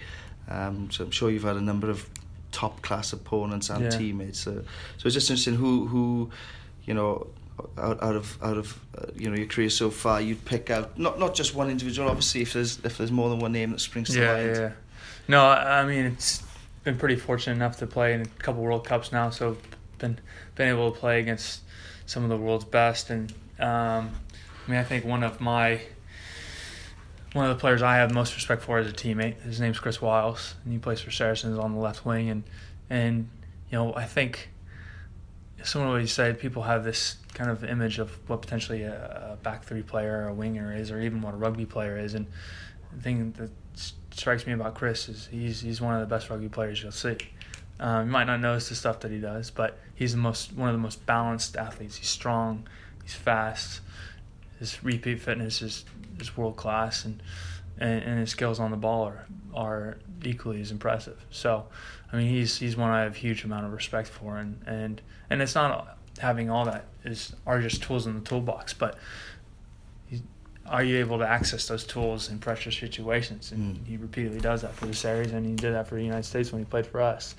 Um, 0.50 0.92
so 0.92 1.06
I'm 1.06 1.12
sure 1.12 1.30
you've 1.32 1.44
had 1.44 1.56
a 1.56 1.62
number 1.62 1.90
of 1.90 2.08
top 2.52 2.82
class 2.82 3.14
opponents 3.14 3.70
and 3.70 3.86
yeah. 3.86 3.90
teammates. 3.90 4.40
So, 4.40 4.64
so 4.98 5.06
it's 5.06 5.14
just 5.14 5.30
interesting 5.30 5.56
who 5.56 5.88
who, 5.88 6.30
you 6.84 6.94
know, 6.94 7.28
out, 7.78 8.02
out 8.02 8.16
of 8.16 8.38
out 8.44 8.58
of 8.58 8.80
uh, 8.98 9.06
you 9.16 9.30
know 9.30 9.38
your 9.38 9.48
career 9.48 9.70
so 9.70 9.90
far, 9.90 10.20
you'd 10.20 10.44
pick 10.46 10.70
out 10.70 10.98
not 10.98 11.20
not 11.20 11.34
just 11.36 11.56
one 11.56 11.70
individual. 11.70 12.10
Obviously, 12.10 12.42
if 12.42 12.54
there's 12.54 12.80
if 12.84 12.98
there's 12.98 13.12
more 13.12 13.30
than 13.30 13.40
one 13.40 13.52
name 13.52 13.72
that 13.72 13.80
springs 13.80 14.10
to 14.10 14.20
yeah, 14.20 14.34
mind. 14.34 14.56
Yeah, 14.58 14.72
No, 15.28 15.46
I 15.46 15.86
mean 15.86 16.06
it's 16.06 16.44
been 16.84 16.98
pretty 16.98 17.16
fortunate 17.16 17.56
enough 17.56 17.78
to 17.78 17.88
play 17.88 18.14
in 18.14 18.22
a 18.22 18.26
couple 18.26 18.62
World 18.62 18.86
Cups 18.86 19.12
now, 19.12 19.30
so 19.30 19.58
been 19.98 20.20
been 20.56 20.70
able 20.70 20.92
to 20.92 21.00
play 21.00 21.20
against 21.20 21.62
some 22.06 22.24
of 22.24 22.30
the 22.30 22.38
world's 22.38 22.66
best, 22.66 23.10
and 23.10 23.32
um, 23.60 24.12
I 24.68 24.72
mean 24.72 24.80
I 24.80 24.84
think 24.84 25.06
one 25.06 25.24
of 25.24 25.40
my 25.40 25.82
one 27.34 27.50
of 27.50 27.56
the 27.56 27.60
players 27.60 27.82
I 27.82 27.98
have 27.98 28.14
most 28.14 28.36
respect 28.36 28.62
for 28.62 28.78
as 28.80 28.88
a 28.88 28.94
teammate. 28.94 29.42
His 29.42 29.62
name's 29.62 29.80
Chris 29.80 30.02
Wyles, 30.02 30.56
and 30.64 30.74
he 30.74 30.80
plays 30.80 31.00
for 31.00 31.12
Saracens 31.12 31.58
on 31.58 31.74
the 31.74 31.80
left 31.80 32.06
wing, 32.06 32.30
and 32.30 32.44
and 32.90 33.30
you 33.70 33.78
know 33.78 33.94
I 33.96 34.06
think 34.06 34.50
someone 35.64 35.90
always 35.90 36.12
said 36.12 36.40
people 36.40 36.64
have 36.64 36.84
this 36.84 37.18
kind 37.34 37.50
of 37.50 37.64
image 37.64 38.00
of 38.00 38.18
what 38.28 38.42
potentially 38.42 38.82
a, 38.84 39.34
a 39.34 39.36
back 39.44 39.64
three 39.64 39.84
player, 39.84 40.24
or 40.24 40.30
a 40.30 40.34
winger 40.34 40.76
is, 40.76 40.92
or 40.92 41.00
even 41.00 41.22
what 41.22 41.34
a 41.34 41.38
rugby 41.38 41.66
player 41.66 41.98
is. 41.98 42.16
And 42.16 42.26
the 42.94 43.02
thing 43.02 43.32
that 43.34 43.52
strikes 43.76 44.46
me 44.46 44.54
about 44.54 44.76
Chris 44.76 45.10
is 45.10 45.28
he's 45.32 45.62
he's 45.62 45.82
one 45.82 45.96
of 45.96 46.02
the 46.02 46.14
best 46.14 46.30
rugby 46.30 46.50
players 46.50 46.82
you'll 46.82 46.92
see. 46.92 47.18
Um, 47.80 48.06
you 48.06 48.12
might 48.12 48.26
not 48.26 48.40
notice 48.40 48.70
the 48.70 48.76
stuff 48.76 49.00
that 49.00 49.12
he 49.12 49.18
does, 49.18 49.50
but 49.50 49.78
he's 49.96 50.12
the 50.12 50.20
most 50.20 50.54
one 50.54 50.70
of 50.70 50.76
the 50.76 50.82
most 50.82 51.06
balanced 51.06 51.58
athletes. 51.58 51.98
He's 51.98 52.10
strong, 52.10 52.68
he's 53.04 53.16
fast. 53.16 53.82
His 54.60 54.84
repeat 54.84 55.20
fitness 55.20 55.64
is, 55.64 55.86
is 56.20 56.38
world 56.38 56.56
class, 56.56 57.04
and, 57.04 57.24
and 57.80 58.04
and 58.04 58.20
his 58.20 58.30
skills 58.30 58.60
on 58.60 58.70
the 58.70 58.78
ball 58.78 59.08
are 59.08 59.26
are 59.56 59.98
equally 60.24 60.62
as 60.62 60.70
impressive. 60.70 61.26
So, 61.32 61.66
I 62.14 62.18
mean, 62.18 62.28
he's 62.28 62.60
he's 62.60 62.78
one 62.78 62.92
I 62.92 63.02
have 63.02 63.16
huge 63.16 63.44
amount 63.44 63.66
of 63.66 63.74
respect 63.74 64.08
for, 64.08 64.38
and 64.38 64.62
and 64.68 65.02
and 65.32 65.42
it's 65.42 65.56
not 65.56 65.98
having 66.20 66.52
all 66.52 66.66
that 66.66 66.86
is 67.04 67.34
are 67.48 67.60
just 67.60 67.82
tools 67.82 68.06
in 68.06 68.14
the 68.14 68.22
toolbox, 68.22 68.74
but 68.74 68.98
are 70.68 70.84
you 70.84 70.98
able 71.00 71.18
to 71.20 71.28
access 71.28 71.68
those 71.68 71.84
tools 71.84 72.30
in 72.30 72.40
pressure 72.40 72.72
situations? 72.72 73.52
And 73.52 73.78
mm. 73.78 73.88
he 73.88 73.98
repeatedly 73.98 74.40
does 74.40 74.62
that 74.62 74.74
for 74.74 74.86
the 74.86 74.94
series, 74.94 75.32
and 75.32 75.46
he 75.46 75.54
did 75.54 75.74
that 75.74 75.88
for 75.88 75.96
the 75.96 76.04
United 76.04 76.24
States 76.24 76.52
when 76.52 76.62
he 76.62 76.66
played 76.66 76.86
for 76.86 77.02
us. 77.02 77.36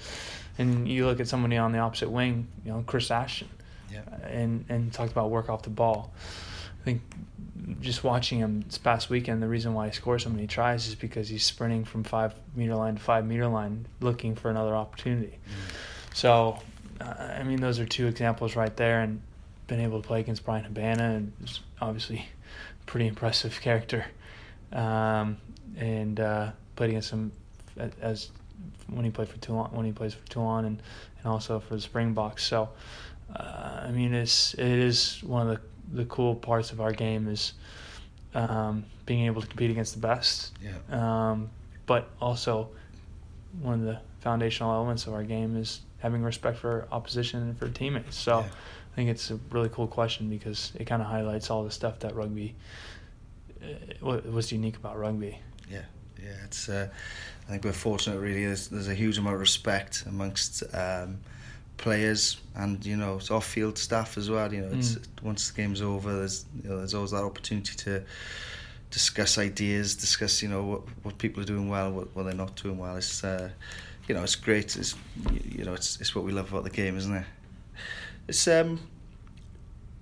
And 0.58 0.88
you 0.88 1.06
look 1.06 1.20
at 1.20 1.28
somebody 1.28 1.56
on 1.56 1.72
the 1.72 1.78
opposite 1.78 2.10
wing, 2.10 2.48
you 2.64 2.72
know, 2.72 2.84
Chris 2.86 3.10
Ashton, 3.10 3.48
yeah. 3.90 4.00
and 4.24 4.64
and 4.68 4.92
talked 4.92 5.12
about 5.12 5.30
work 5.30 5.48
off 5.48 5.62
the 5.62 5.70
ball. 5.70 6.12
I 6.80 6.84
think 6.84 7.02
just 7.80 8.02
watching 8.02 8.40
him 8.40 8.62
this 8.62 8.76
past 8.76 9.08
weekend, 9.08 9.42
the 9.42 9.48
reason 9.48 9.72
why 9.72 9.86
he 9.86 9.92
scores 9.92 10.24
so 10.24 10.30
many 10.30 10.46
tries 10.46 10.88
is 10.88 10.94
because 10.94 11.28
he's 11.28 11.46
sprinting 11.46 11.84
from 11.84 12.02
five 12.02 12.34
meter 12.54 12.74
line 12.74 12.96
to 12.96 13.00
five 13.00 13.24
meter 13.24 13.46
line, 13.46 13.86
looking 14.00 14.34
for 14.34 14.50
another 14.50 14.74
opportunity. 14.74 15.38
Mm. 15.46 16.14
So 16.14 16.58
uh, 17.00 17.34
I 17.38 17.42
mean, 17.44 17.60
those 17.60 17.78
are 17.78 17.86
two 17.86 18.06
examples 18.06 18.56
right 18.56 18.76
there, 18.76 19.00
and 19.00 19.22
been 19.66 19.80
able 19.80 20.02
to 20.02 20.06
play 20.06 20.20
against 20.20 20.44
Bryan 20.44 20.64
Habana, 20.64 21.04
and 21.14 21.32
obviously 21.80 22.26
pretty 22.86 23.06
impressive 23.06 23.60
character, 23.60 24.04
um, 24.72 25.36
and 25.76 26.20
uh, 26.20 26.50
played 26.76 26.90
against 26.90 27.10
him 27.10 27.32
as 28.00 28.30
when 28.88 29.04
he 29.04 29.10
played 29.10 29.28
for 29.28 29.38
Toulon, 29.38 29.70
when 29.72 29.86
he 29.86 29.92
plays 29.92 30.14
for 30.14 30.26
Toulon, 30.28 30.64
and, 30.64 30.82
and 31.18 31.26
also 31.26 31.58
for 31.60 31.74
the 31.74 31.80
Springboks. 31.80 32.44
So, 32.44 32.68
uh, 33.34 33.82
I 33.84 33.90
mean, 33.90 34.14
it's 34.14 34.54
it 34.54 34.66
is 34.66 35.22
one 35.22 35.48
of 35.48 35.54
the 35.54 35.60
the 35.92 36.04
cool 36.06 36.34
parts 36.34 36.72
of 36.72 36.80
our 36.80 36.92
game 36.92 37.28
is 37.28 37.52
um, 38.34 38.84
being 39.06 39.26
able 39.26 39.42
to 39.42 39.46
compete 39.46 39.70
against 39.70 39.94
the 39.94 40.00
best. 40.00 40.52
Yeah. 40.62 40.72
Um, 40.90 41.50
but 41.86 42.10
also, 42.20 42.70
one 43.60 43.74
of 43.74 43.82
the 43.82 44.00
foundational 44.20 44.72
elements 44.72 45.06
of 45.06 45.14
our 45.14 45.24
game 45.24 45.56
is 45.56 45.80
having 45.98 46.22
respect 46.22 46.58
for 46.58 46.88
opposition 46.90 47.42
and 47.42 47.58
for 47.58 47.68
teammates. 47.68 48.16
So 48.16 48.40
yeah. 48.40 48.48
I 48.92 48.94
think 48.94 49.10
it's 49.10 49.30
a 49.30 49.38
really 49.50 49.70
cool 49.70 49.86
question 49.86 50.28
because 50.28 50.72
it 50.78 50.84
kind 50.84 51.00
of 51.00 51.08
highlights 51.08 51.50
all 51.50 51.64
the 51.64 51.70
stuff 51.70 51.98
that 52.00 52.14
rugby 52.14 52.54
uh, 53.62 54.20
was 54.30 54.52
unique 54.52 54.76
about 54.76 54.98
rugby. 54.98 55.38
Yeah, 55.70 55.84
yeah. 56.22 56.44
It's 56.44 56.68
uh, 56.68 56.88
I 57.46 57.50
think 57.50 57.64
we're 57.64 57.72
fortunate. 57.72 58.20
Really, 58.20 58.44
there's, 58.44 58.68
there's 58.68 58.88
a 58.88 58.94
huge 58.94 59.18
amount 59.18 59.34
of 59.34 59.40
respect 59.40 60.04
amongst. 60.06 60.62
Um, 60.74 61.18
players 61.78 62.40
and 62.54 62.84
you 62.86 62.96
know 62.96 63.16
it's 63.16 63.30
off-field 63.30 63.76
staff 63.76 64.16
as 64.16 64.30
well. 64.30 64.52
You 64.52 64.62
know, 64.62 64.70
it's 64.72 64.94
mm. 64.94 65.22
once 65.22 65.50
the 65.50 65.56
game's 65.56 65.82
over, 65.82 66.14
there's 66.14 66.44
you 66.62 66.70
know, 66.70 66.78
there's 66.78 66.94
always 66.94 67.10
that 67.10 67.24
opportunity 67.24 67.74
to 67.76 68.04
discuss 68.90 69.38
ideas, 69.38 69.96
discuss 69.96 70.42
you 70.42 70.48
know 70.48 70.62
what 70.62 70.82
what 71.02 71.18
people 71.18 71.42
are 71.42 71.46
doing 71.46 71.68
well, 71.68 71.90
what, 71.90 72.14
what 72.14 72.22
they're 72.24 72.34
not 72.34 72.54
doing 72.56 72.78
well. 72.78 72.96
It's 72.96 73.24
uh, 73.24 73.50
you 74.06 74.14
know, 74.14 74.22
it's 74.22 74.36
great. 74.36 74.76
It's 74.76 74.94
you 75.32 75.64
know, 75.64 75.74
it's 75.74 76.00
it's 76.00 76.14
what 76.14 76.24
we 76.24 76.32
love 76.32 76.52
about 76.52 76.64
the 76.64 76.70
game, 76.70 76.96
isn't 76.96 77.14
it? 77.14 77.26
It's 78.28 78.46
um, 78.46 78.78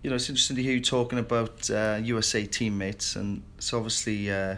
you 0.02 0.10
know, 0.10 0.16
it's 0.16 0.28
interesting 0.28 0.56
to 0.56 0.62
hear 0.62 0.72
you 0.72 0.80
talking 0.80 1.18
about 1.18 1.70
uh, 1.70 2.00
USA 2.02 2.44
teammates, 2.44 3.16
and 3.16 3.42
it's 3.56 3.72
obviously 3.72 4.30
uh, 4.30 4.56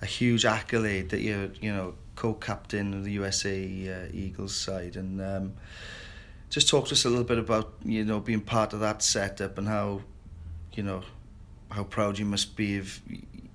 a 0.00 0.06
huge 0.06 0.44
accolade 0.44 1.10
that 1.10 1.20
you're 1.20 1.50
you 1.60 1.72
know 1.72 1.94
co-captain 2.16 2.92
of 2.94 3.04
the 3.04 3.12
USA 3.12 3.64
uh, 3.88 4.08
Eagles 4.12 4.54
side, 4.54 4.96
and 4.96 5.20
um, 5.20 5.52
just 6.50 6.68
talk 6.68 6.86
to 6.86 6.92
us 6.92 7.04
a 7.04 7.08
little 7.08 7.24
bit 7.24 7.38
about 7.38 7.72
you 7.84 8.04
know 8.04 8.18
being 8.18 8.40
part 8.40 8.72
of 8.72 8.80
that 8.80 9.02
setup 9.02 9.58
and 9.58 9.68
how 9.68 10.02
you 10.74 10.82
know 10.82 11.02
how 11.70 11.84
proud 11.84 12.18
you 12.18 12.24
must 12.24 12.56
be 12.56 12.78
of 12.78 13.00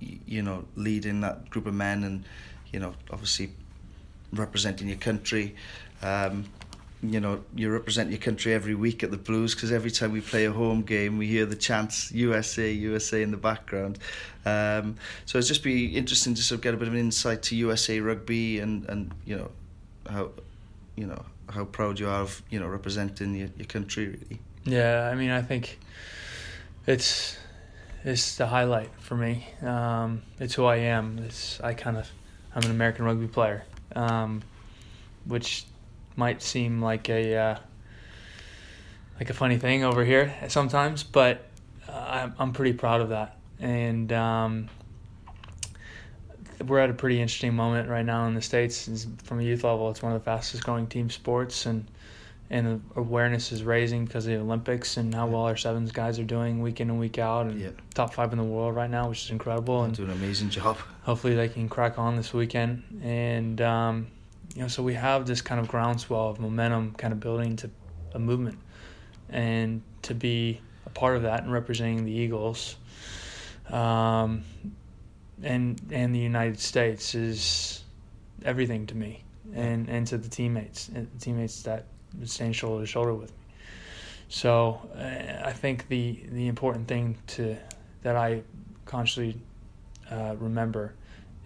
you 0.00 0.42
know 0.42 0.64
leading 0.74 1.20
that 1.20 1.50
group 1.50 1.66
of 1.66 1.74
men 1.74 2.02
and 2.02 2.24
you 2.72 2.80
know 2.80 2.94
obviously 3.10 3.50
representing 4.32 4.88
your 4.88 4.98
country. 4.98 5.54
Um, 6.02 6.46
you 7.02 7.20
know, 7.20 7.44
you 7.54 7.70
represent 7.70 8.10
your 8.10 8.18
country 8.18 8.52
every 8.52 8.74
week 8.74 9.02
at 9.02 9.10
the 9.10 9.16
Blues 9.16 9.54
because 9.54 9.70
every 9.70 9.90
time 9.90 10.12
we 10.12 10.20
play 10.20 10.46
a 10.46 10.52
home 10.52 10.82
game, 10.82 11.16
we 11.18 11.26
hear 11.26 11.46
the 11.46 11.56
chants 11.56 12.10
USA, 12.12 12.70
USA 12.70 13.22
in 13.22 13.30
the 13.30 13.36
background. 13.36 13.98
Um, 14.44 14.96
so 15.24 15.38
it's 15.38 15.48
just 15.48 15.62
be 15.62 15.96
interesting 15.96 16.34
to 16.34 16.42
sort 16.42 16.58
of 16.58 16.62
get 16.62 16.74
a 16.74 16.76
bit 16.76 16.88
of 16.88 16.94
an 16.94 17.00
insight 17.00 17.42
to 17.44 17.56
USA 17.56 18.00
rugby 18.00 18.58
and, 18.60 18.84
and 18.88 19.12
you 19.24 19.36
know 19.36 19.50
how 20.08 20.30
you 20.96 21.06
know 21.06 21.24
how 21.50 21.64
proud 21.64 21.98
you 22.00 22.08
are 22.08 22.22
of 22.22 22.42
you 22.50 22.58
know 22.58 22.66
representing 22.66 23.34
your, 23.34 23.48
your 23.56 23.66
country 23.66 24.08
really. 24.08 24.40
Yeah, 24.64 25.08
I 25.10 25.14
mean, 25.14 25.30
I 25.30 25.42
think 25.42 25.78
it's 26.86 27.36
it's 28.04 28.36
the 28.36 28.46
highlight 28.46 28.90
for 28.98 29.16
me. 29.16 29.46
Um, 29.62 30.22
it's 30.40 30.54
who 30.54 30.64
I 30.64 30.76
am. 30.76 31.18
It's 31.18 31.60
I 31.60 31.74
kind 31.74 31.96
of 31.96 32.10
I'm 32.54 32.64
an 32.64 32.70
American 32.70 33.04
rugby 33.04 33.28
player 33.28 33.64
um, 33.94 34.42
which 35.24 35.64
might 36.18 36.42
seem 36.42 36.82
like 36.82 37.08
a 37.08 37.36
uh, 37.36 37.58
like 39.18 39.30
a 39.30 39.34
funny 39.34 39.56
thing 39.56 39.84
over 39.84 40.04
here 40.04 40.34
sometimes, 40.48 41.02
but 41.04 41.46
uh, 41.88 41.92
I'm 41.92 42.34
I'm 42.38 42.52
pretty 42.52 42.72
proud 42.72 43.00
of 43.00 43.10
that, 43.10 43.36
and 43.60 44.12
um, 44.12 44.68
we're 46.66 46.80
at 46.80 46.90
a 46.90 46.94
pretty 46.94 47.20
interesting 47.20 47.54
moment 47.54 47.88
right 47.88 48.04
now 48.04 48.26
in 48.26 48.34
the 48.34 48.42
states. 48.42 49.06
From 49.22 49.38
a 49.38 49.42
youth 49.42 49.64
level, 49.64 49.88
it's 49.90 50.02
one 50.02 50.12
of 50.12 50.20
the 50.20 50.24
fastest 50.24 50.64
growing 50.64 50.88
team 50.88 51.08
sports, 51.08 51.66
and 51.66 51.88
and 52.50 52.82
awareness 52.96 53.52
is 53.52 53.62
raising 53.62 54.06
because 54.06 54.26
of 54.26 54.32
the 54.32 54.38
Olympics 54.38 54.96
and 54.96 55.14
how 55.14 55.26
well 55.26 55.42
our 55.42 55.56
sevens 55.56 55.92
guys 55.92 56.18
are 56.18 56.24
doing 56.24 56.62
week 56.62 56.80
in 56.80 56.90
and 56.90 56.98
week 56.98 57.18
out, 57.18 57.46
and 57.46 57.60
yeah. 57.60 57.70
top 57.94 58.12
five 58.12 58.32
in 58.32 58.38
the 58.38 58.44
world 58.44 58.74
right 58.74 58.90
now, 58.90 59.08
which 59.08 59.24
is 59.24 59.30
incredible. 59.30 59.84
And 59.84 59.94
doing 59.94 60.10
an 60.10 60.16
amazing 60.16 60.50
job. 60.50 60.78
Hopefully, 61.02 61.36
they 61.36 61.48
can 61.48 61.68
crack 61.68 61.98
on 61.98 62.16
this 62.16 62.34
weekend, 62.34 62.82
and 63.04 63.60
um, 63.60 64.06
you 64.54 64.62
know, 64.62 64.68
so 64.68 64.82
we 64.82 64.94
have 64.94 65.26
this 65.26 65.40
kind 65.40 65.60
of 65.60 65.68
groundswell 65.68 66.28
of 66.28 66.40
momentum, 66.40 66.94
kind 66.94 67.12
of 67.12 67.20
building 67.20 67.56
to 67.56 67.70
a 68.14 68.18
movement, 68.18 68.58
and 69.28 69.82
to 70.02 70.14
be 70.14 70.60
a 70.86 70.90
part 70.90 71.16
of 71.16 71.22
that 71.22 71.42
and 71.42 71.52
representing 71.52 72.04
the 72.04 72.12
Eagles, 72.12 72.76
um, 73.70 74.42
and 75.42 75.80
and 75.90 76.14
the 76.14 76.18
United 76.18 76.58
States 76.58 77.14
is 77.14 77.84
everything 78.44 78.86
to 78.86 78.96
me, 78.96 79.22
and 79.54 79.88
and 79.88 80.06
to 80.06 80.18
the 80.18 80.28
teammates, 80.28 80.88
and 80.88 81.08
the 81.12 81.20
teammates 81.20 81.62
that 81.62 81.84
stand 82.24 82.56
shoulder 82.56 82.82
to 82.82 82.86
shoulder 82.86 83.14
with 83.14 83.30
me. 83.30 83.36
So 84.28 84.80
uh, 84.96 85.46
I 85.46 85.52
think 85.52 85.88
the 85.88 86.22
the 86.30 86.48
important 86.48 86.88
thing 86.88 87.16
to 87.28 87.56
that 88.02 88.16
I 88.16 88.42
consciously 88.86 89.36
uh, 90.10 90.36
remember 90.38 90.94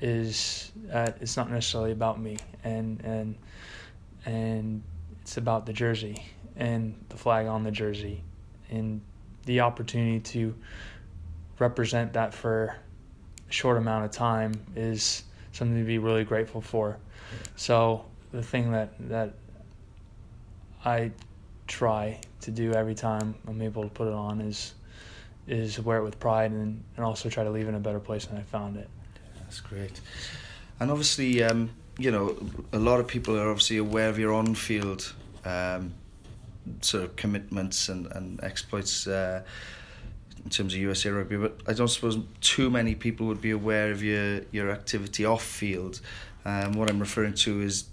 is 0.00 0.72
uh, 0.92 1.10
it's 1.20 1.36
not 1.36 1.50
necessarily 1.50 1.92
about 1.92 2.20
me 2.20 2.38
and 2.64 3.00
and 3.04 3.34
and 4.24 4.82
it's 5.20 5.36
about 5.36 5.66
the 5.66 5.72
jersey 5.72 6.22
and 6.56 6.94
the 7.08 7.16
flag 7.16 7.46
on 7.46 7.64
the 7.64 7.70
jersey 7.70 8.22
and 8.70 9.00
the 9.46 9.60
opportunity 9.60 10.20
to 10.20 10.54
represent 11.58 12.12
that 12.12 12.34
for 12.34 12.76
a 13.48 13.52
short 13.52 13.76
amount 13.76 14.04
of 14.04 14.10
time 14.10 14.52
is 14.76 15.24
something 15.52 15.78
to 15.78 15.84
be 15.84 15.98
really 15.98 16.24
grateful 16.24 16.60
for. 16.60 16.98
So 17.56 18.04
the 18.32 18.42
thing 18.42 18.72
that 18.72 18.94
that 19.08 19.34
I 20.84 21.12
try 21.66 22.20
to 22.40 22.50
do 22.50 22.72
every 22.72 22.94
time 22.94 23.34
I'm 23.46 23.62
able 23.62 23.84
to 23.84 23.88
put 23.88 24.08
it 24.08 24.14
on 24.14 24.40
is 24.40 24.74
is 25.46 25.78
wear 25.80 25.98
it 25.98 26.04
with 26.04 26.20
pride 26.20 26.52
and, 26.52 26.82
and 26.96 27.04
also 27.04 27.28
try 27.28 27.44
to 27.44 27.50
leave 27.50 27.68
in 27.68 27.74
a 27.74 27.80
better 27.80 28.00
place 28.00 28.26
than 28.26 28.38
I 28.38 28.42
found 28.42 28.76
it. 28.76 28.88
That's 29.40 29.60
great. 29.60 30.00
And 30.78 30.90
obviously, 30.90 31.42
um, 31.42 31.70
you 32.02 32.10
know, 32.10 32.36
a 32.72 32.78
lot 32.78 32.98
of 32.98 33.06
people 33.06 33.38
are 33.38 33.48
obviously 33.48 33.76
aware 33.76 34.08
of 34.08 34.18
your 34.18 34.32
on-field 34.32 35.14
um, 35.44 35.94
sort 36.80 37.04
of 37.04 37.14
commitments 37.14 37.88
and, 37.88 38.06
and 38.12 38.42
exploits 38.42 39.06
uh, 39.06 39.42
in 40.44 40.50
terms 40.50 40.74
of 40.74 40.80
USA 40.80 41.10
Rugby, 41.10 41.36
but 41.36 41.60
I 41.68 41.74
don't 41.74 41.86
suppose 41.88 42.18
too 42.40 42.70
many 42.70 42.96
people 42.96 43.26
would 43.26 43.40
be 43.40 43.52
aware 43.52 43.92
of 43.92 44.02
your, 44.02 44.40
your 44.50 44.70
activity 44.70 45.24
off 45.24 45.44
field. 45.44 46.00
Um, 46.44 46.72
what 46.72 46.90
I'm 46.90 46.98
referring 46.98 47.34
to 47.34 47.60
is, 47.60 47.84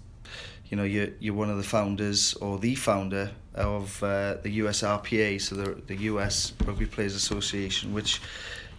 you 0.68 0.76
know, 0.76 0.82
you're, 0.82 1.10
you're 1.20 1.34
one 1.34 1.48
of 1.48 1.56
the 1.56 1.62
founders 1.62 2.34
or 2.34 2.58
the 2.58 2.74
founder 2.74 3.30
of 3.54 4.02
uh, 4.02 4.38
the 4.42 4.58
USRPA, 4.58 5.40
so 5.40 5.54
the, 5.54 5.80
the 5.86 5.96
US 6.02 6.52
Rugby 6.64 6.86
Players 6.86 7.14
Association, 7.14 7.94
which, 7.94 8.20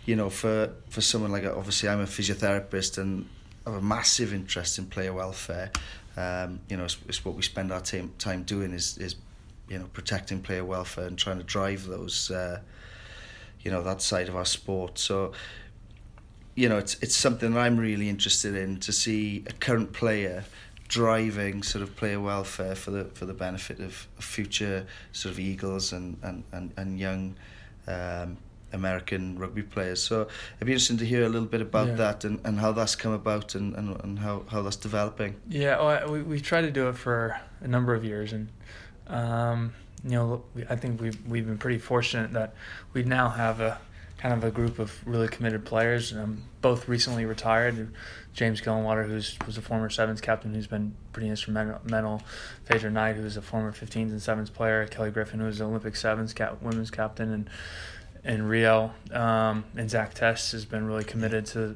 you 0.06 0.18
know, 0.18 0.30
for, 0.30 0.74
for 0.90 1.00
someone 1.00 1.32
like, 1.32 1.46
obviously 1.46 1.88
I'm 1.88 2.02
a 2.02 2.06
physiotherapist 2.06 2.98
and 2.98 3.30
have 3.66 3.76
a 3.76 3.82
massive 3.82 4.34
interest 4.34 4.78
in 4.78 4.86
player 4.86 5.14
welfare. 5.14 5.72
Um, 6.18 6.60
you 6.70 6.78
know, 6.78 6.86
it's, 6.86 6.98
it's 7.08 7.24
what 7.24 7.36
we 7.36 7.42
spend 7.42 7.72
our 7.72 7.82
time, 7.82 8.14
time 8.18 8.44
doing 8.44 8.74
is, 8.74 8.98
is, 8.98 9.16
you 9.70 9.80
know, 9.80 9.86
protecting 9.94 10.42
player 10.42 10.66
welfare 10.66 11.08
and 11.08 11.18
trying 11.18 11.38
to 11.38 11.44
drive 11.44 11.86
those, 11.86 12.32
uh, 12.32 12.60
you 13.62 13.72
know, 13.72 13.82
that 13.84 14.02
side 14.02 14.28
of 14.28 14.36
our 14.36 14.46
sport. 14.46 15.00
So, 15.00 15.32
you 16.56 16.68
know, 16.68 16.78
it's 16.78 16.96
it's 17.02 17.16
something 17.16 17.54
that 17.54 17.60
I'm 17.60 17.78
really 17.78 18.10
interested 18.10 18.56
in 18.56 18.80
to 18.82 18.92
see 18.92 19.46
a 19.48 19.54
current 19.54 19.94
player 19.94 20.44
driving 20.90 21.64
sort 21.64 21.82
of 21.82 21.96
player 21.96 22.20
welfare 22.20 22.76
for 22.76 22.92
the 22.92 23.06
for 23.06 23.26
the 23.26 23.34
benefit 23.34 23.80
of, 23.80 24.08
of 24.18 24.24
future 24.26 24.86
sort 25.14 25.32
of 25.32 25.40
Eagles 25.40 25.94
and 25.94 26.18
and 26.22 26.44
and, 26.52 26.74
and 26.76 27.00
young 27.00 27.36
um, 27.88 28.38
American 28.74 29.38
rugby 29.38 29.64
players. 29.64 30.02
So 30.02 30.22
it'd 30.58 30.66
be 30.66 30.72
interesting 30.72 30.98
to 30.98 31.06
hear 31.06 31.24
a 31.24 31.30
little 31.30 31.48
bit 31.48 31.62
about 31.62 31.88
yeah. 31.90 31.96
that 31.96 32.24
and, 32.24 32.40
and 32.46 32.60
how 32.60 32.72
that's 32.72 32.96
come 32.96 33.14
about 33.14 33.56
and, 33.56 33.76
and, 33.76 34.00
and 34.04 34.20
how, 34.20 34.44
how 34.50 34.62
that's 34.62 34.76
developing. 34.76 35.36
Yeah, 35.50 35.82
well, 35.82 36.12
we 36.12 36.22
we 36.22 36.40
tried 36.40 36.62
to 36.62 36.72
do 36.72 36.90
it 36.90 36.96
for 36.98 37.40
a 37.62 37.68
number 37.68 37.94
of 37.94 38.04
years 38.04 38.34
and. 38.34 38.50
Um, 39.08 39.74
you 40.04 40.12
know, 40.12 40.44
I 40.70 40.76
think 40.76 41.00
we've 41.00 41.28
we've 41.28 41.46
been 41.46 41.58
pretty 41.58 41.78
fortunate 41.78 42.34
that 42.34 42.56
we 42.94 43.04
now 43.04 43.30
have 43.30 43.60
a 43.60 43.80
kind 44.22 44.34
of 44.34 44.44
a 44.44 44.52
group 44.52 44.78
of 44.78 44.96
really 45.08 45.28
committed 45.28 45.66
players. 45.66 46.14
Um, 46.14 46.44
both 46.62 46.88
recently 46.88 47.26
retired. 47.26 47.92
James 48.34 48.62
Gillenwater, 48.62 49.06
who's 49.08 49.38
was 49.46 49.58
a 49.58 49.62
former 49.62 49.90
sevens 49.90 50.22
captain, 50.22 50.54
who's 50.54 50.68
been 50.68 50.96
pretty 51.12 51.28
instrumental. 51.28 52.22
Phaedra 52.66 52.92
Knight, 52.92 53.16
who's 53.16 53.36
a 53.36 53.42
former 53.42 53.72
15s 53.72 54.12
and 54.12 54.22
sevens 54.22 54.50
player. 54.50 54.86
Kelly 54.88 55.12
Griffin, 55.12 55.40
who's 55.40 55.60
an 55.60 55.68
Olympic 55.68 55.96
sevens 55.96 56.34
cap, 56.34 56.62
women's 56.62 56.92
captain, 56.92 57.32
and 57.34 57.50
and 58.24 58.50
Rio 58.50 58.92
um, 59.12 59.66
and 59.76 59.90
Zach 59.90 60.14
Test 60.14 60.52
has 60.52 60.66
been 60.66 60.86
really 60.86 61.04
committed 61.04 61.46
to 61.48 61.76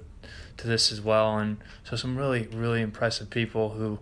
to 0.58 0.68
this 0.68 0.92
as 0.92 1.02
well. 1.02 1.38
And 1.38 1.58
so 1.84 1.96
some 1.96 2.18
really 2.18 2.48
really 2.48 2.82
impressive 2.82 3.30
people 3.30 3.72
who 3.72 4.00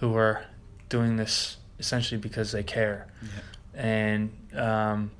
who 0.00 0.14
are 0.16 0.44
doing 0.88 1.16
this 1.16 1.58
essentially 1.78 2.20
because 2.20 2.52
they 2.52 2.62
care. 2.62 3.06
Yeah. 3.22 3.80
And 3.82 4.32
um, 4.54 5.10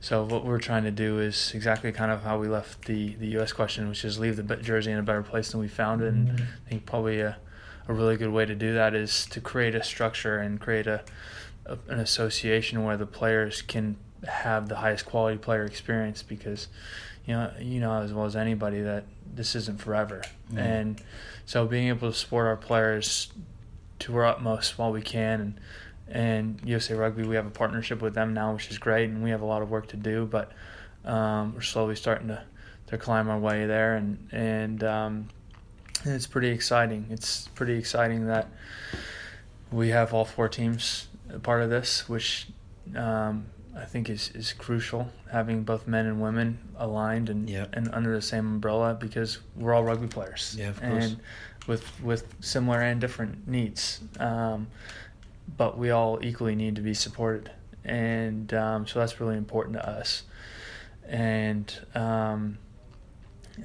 so 0.00 0.24
what 0.24 0.44
we're 0.44 0.60
trying 0.60 0.84
to 0.84 0.90
do 0.90 1.18
is 1.18 1.52
exactly 1.54 1.90
kind 1.92 2.12
of 2.12 2.22
how 2.22 2.38
we 2.38 2.46
left 2.46 2.84
the, 2.84 3.14
the 3.16 3.26
U.S. 3.28 3.52
question, 3.52 3.88
which 3.88 4.04
is 4.04 4.18
leave 4.18 4.36
the 4.36 4.56
jersey 4.56 4.92
in 4.92 4.98
a 4.98 5.02
better 5.02 5.22
place 5.22 5.50
than 5.50 5.60
we 5.60 5.68
found 5.68 6.02
it. 6.02 6.14
And 6.14 6.28
mm-hmm. 6.28 6.44
I 6.66 6.68
think 6.68 6.86
probably 6.86 7.20
a, 7.20 7.36
a 7.88 7.92
really 7.92 8.16
good 8.16 8.30
way 8.30 8.46
to 8.46 8.54
do 8.54 8.72
that 8.74 8.94
is 8.94 9.26
to 9.26 9.40
create 9.40 9.74
a 9.74 9.82
structure 9.82 10.38
and 10.38 10.60
create 10.60 10.86
a, 10.86 11.02
a 11.66 11.78
an 11.88 11.98
association 11.98 12.84
where 12.84 12.96
the 12.96 13.06
players 13.06 13.60
can 13.60 13.96
have 14.26 14.68
the 14.68 14.76
highest 14.76 15.06
quality 15.06 15.38
player 15.38 15.64
experience 15.64 16.22
because 16.22 16.68
you 17.26 17.34
know 17.34 17.52
you 17.60 17.80
know 17.80 18.02
as 18.02 18.12
well 18.12 18.26
as 18.26 18.34
anybody 18.34 18.80
that 18.80 19.04
this 19.34 19.54
isn't 19.54 19.80
forever 19.80 20.22
mm-hmm. 20.48 20.58
and 20.58 21.02
so 21.46 21.66
being 21.66 21.88
able 21.88 22.10
to 22.10 22.16
support 22.16 22.46
our 22.46 22.56
players 22.56 23.32
to 23.98 24.16
our 24.16 24.24
utmost 24.24 24.78
while 24.78 24.90
we 24.90 25.02
can 25.02 25.40
and 25.40 25.60
and 26.10 26.60
USA 26.64 26.94
Rugby, 26.94 27.24
we 27.24 27.36
have 27.36 27.46
a 27.46 27.50
partnership 27.50 28.00
with 28.00 28.14
them 28.14 28.32
now, 28.32 28.54
which 28.54 28.70
is 28.70 28.78
great, 28.78 29.10
and 29.10 29.22
we 29.22 29.30
have 29.30 29.42
a 29.42 29.44
lot 29.44 29.62
of 29.62 29.70
work 29.70 29.88
to 29.88 29.96
do, 29.96 30.26
but 30.26 30.52
um, 31.04 31.54
we're 31.54 31.60
slowly 31.60 31.96
starting 31.96 32.28
to, 32.28 32.42
to 32.86 32.98
climb 32.98 33.28
our 33.28 33.38
way 33.38 33.66
there, 33.66 33.96
and 33.96 34.28
and, 34.32 34.84
um, 34.84 35.28
and 36.04 36.14
it's 36.14 36.26
pretty 36.26 36.48
exciting. 36.48 37.06
It's 37.10 37.48
pretty 37.48 37.74
exciting 37.74 38.26
that 38.26 38.48
we 39.70 39.88
have 39.90 40.14
all 40.14 40.24
four 40.24 40.48
teams 40.48 41.08
a 41.30 41.38
part 41.38 41.62
of 41.62 41.68
this, 41.68 42.08
which 42.08 42.46
um, 42.96 43.46
I 43.80 43.84
think 43.84 44.10
is, 44.10 44.30
is 44.34 44.52
crucial, 44.52 45.10
having 45.30 45.62
both 45.62 45.86
men 45.86 46.06
and 46.06 46.20
women 46.20 46.58
aligned 46.76 47.30
and 47.30 47.48
yep. 47.48 47.70
and 47.74 47.88
under 47.92 48.14
the 48.14 48.22
same 48.22 48.46
umbrella 48.46 48.94
because 48.94 49.38
we're 49.56 49.72
all 49.72 49.84
rugby 49.84 50.08
players, 50.08 50.56
yeah, 50.58 50.72
and 50.82 51.18
with 51.66 52.02
with 52.02 52.26
similar 52.40 52.80
and 52.80 53.00
different 53.00 53.46
needs. 53.46 54.00
Um, 54.18 54.66
but 55.56 55.78
we 55.78 55.90
all 55.90 56.18
equally 56.22 56.56
need 56.56 56.76
to 56.76 56.82
be 56.82 56.94
supported, 56.94 57.50
and 57.84 58.52
um, 58.52 58.86
so 58.86 58.98
that's 58.98 59.20
really 59.20 59.36
important 59.36 59.76
to 59.76 59.88
us. 59.88 60.24
And 61.06 61.72
um, 61.94 62.58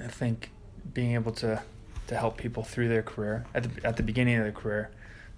I 0.02 0.08
think 0.08 0.52
being 0.94 1.16
able 1.16 1.32
to 1.34 1.62
to 2.08 2.16
help 2.16 2.38
people 2.38 2.64
through 2.64 2.90
their 2.90 3.04
career 3.04 3.46
at 3.56 3.64
the 3.64 3.88
at 3.88 3.98
the 3.98 4.04
beginning 4.04 4.38
of 4.38 4.44
their 4.44 4.52
career, 4.52 4.92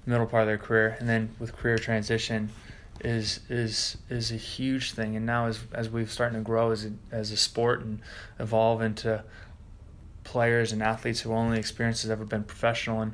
middle 0.05 0.25
part 0.25 0.41
of 0.41 0.47
their 0.47 0.57
career, 0.57 0.97
and 0.99 1.07
then 1.07 1.33
with 1.39 1.55
career 1.55 1.77
transition 1.77 2.49
is 3.01 3.41
is 3.49 3.97
is 4.09 4.31
a 4.31 4.37
huge 4.37 4.93
thing. 4.93 5.15
And 5.15 5.25
now 5.25 5.47
as 5.47 5.59
as 5.73 5.89
we've 5.89 6.11
starting 6.11 6.39
to 6.39 6.43
grow 6.43 6.71
as 6.71 6.85
a, 6.85 6.91
as 7.11 7.31
a 7.31 7.37
sport 7.37 7.81
and 7.81 7.99
evolve 8.39 8.81
into 8.81 9.23
players 10.23 10.71
and 10.71 10.81
athletes 10.81 11.21
who 11.21 11.33
only 11.33 11.59
experience 11.59 12.01
has 12.01 12.11
ever 12.11 12.25
been 12.25 12.43
professional 12.43 13.01
and 13.01 13.13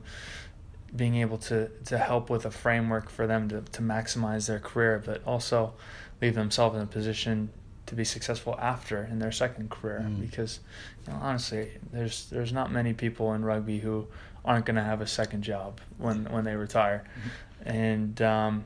being 0.96 1.16
able 1.16 1.38
to 1.38 1.70
to 1.86 1.98
help 1.98 2.30
with 2.30 2.46
a 2.46 2.52
framework 2.52 3.10
for 3.10 3.28
them 3.28 3.50
to, 3.50 3.62
to 3.62 3.82
maximize 3.82 4.48
their 4.48 4.60
career, 4.60 5.02
but 5.04 5.26
also 5.26 5.74
leave 6.22 6.36
themselves 6.36 6.76
in 6.76 6.82
a 6.82 6.88
position 6.88 7.50
to 7.88 7.96
be 7.96 8.04
successful 8.04 8.56
after 8.60 9.04
in 9.04 9.20
their 9.20 9.32
second 9.32 9.70
career. 9.70 10.06
Mm. 10.08 10.22
Because 10.22 10.60
you 11.06 11.14
know, 11.14 11.20
honestly, 11.22 11.72
there's 11.92 12.30
there's 12.30 12.54
not 12.54 12.72
many 12.72 12.94
people 12.94 13.34
in 13.34 13.44
rugby 13.44 13.80
who 13.80 14.08
aren't 14.44 14.66
going 14.66 14.76
to 14.76 14.84
have 14.84 15.02
a 15.02 15.08
second 15.08 15.44
job 15.44 15.80
when 15.98 16.26
when 16.26 16.44
they 16.44 16.56
retire, 16.56 17.04
mm-hmm. 17.20 17.70
and 17.70 18.22
um, 18.22 18.64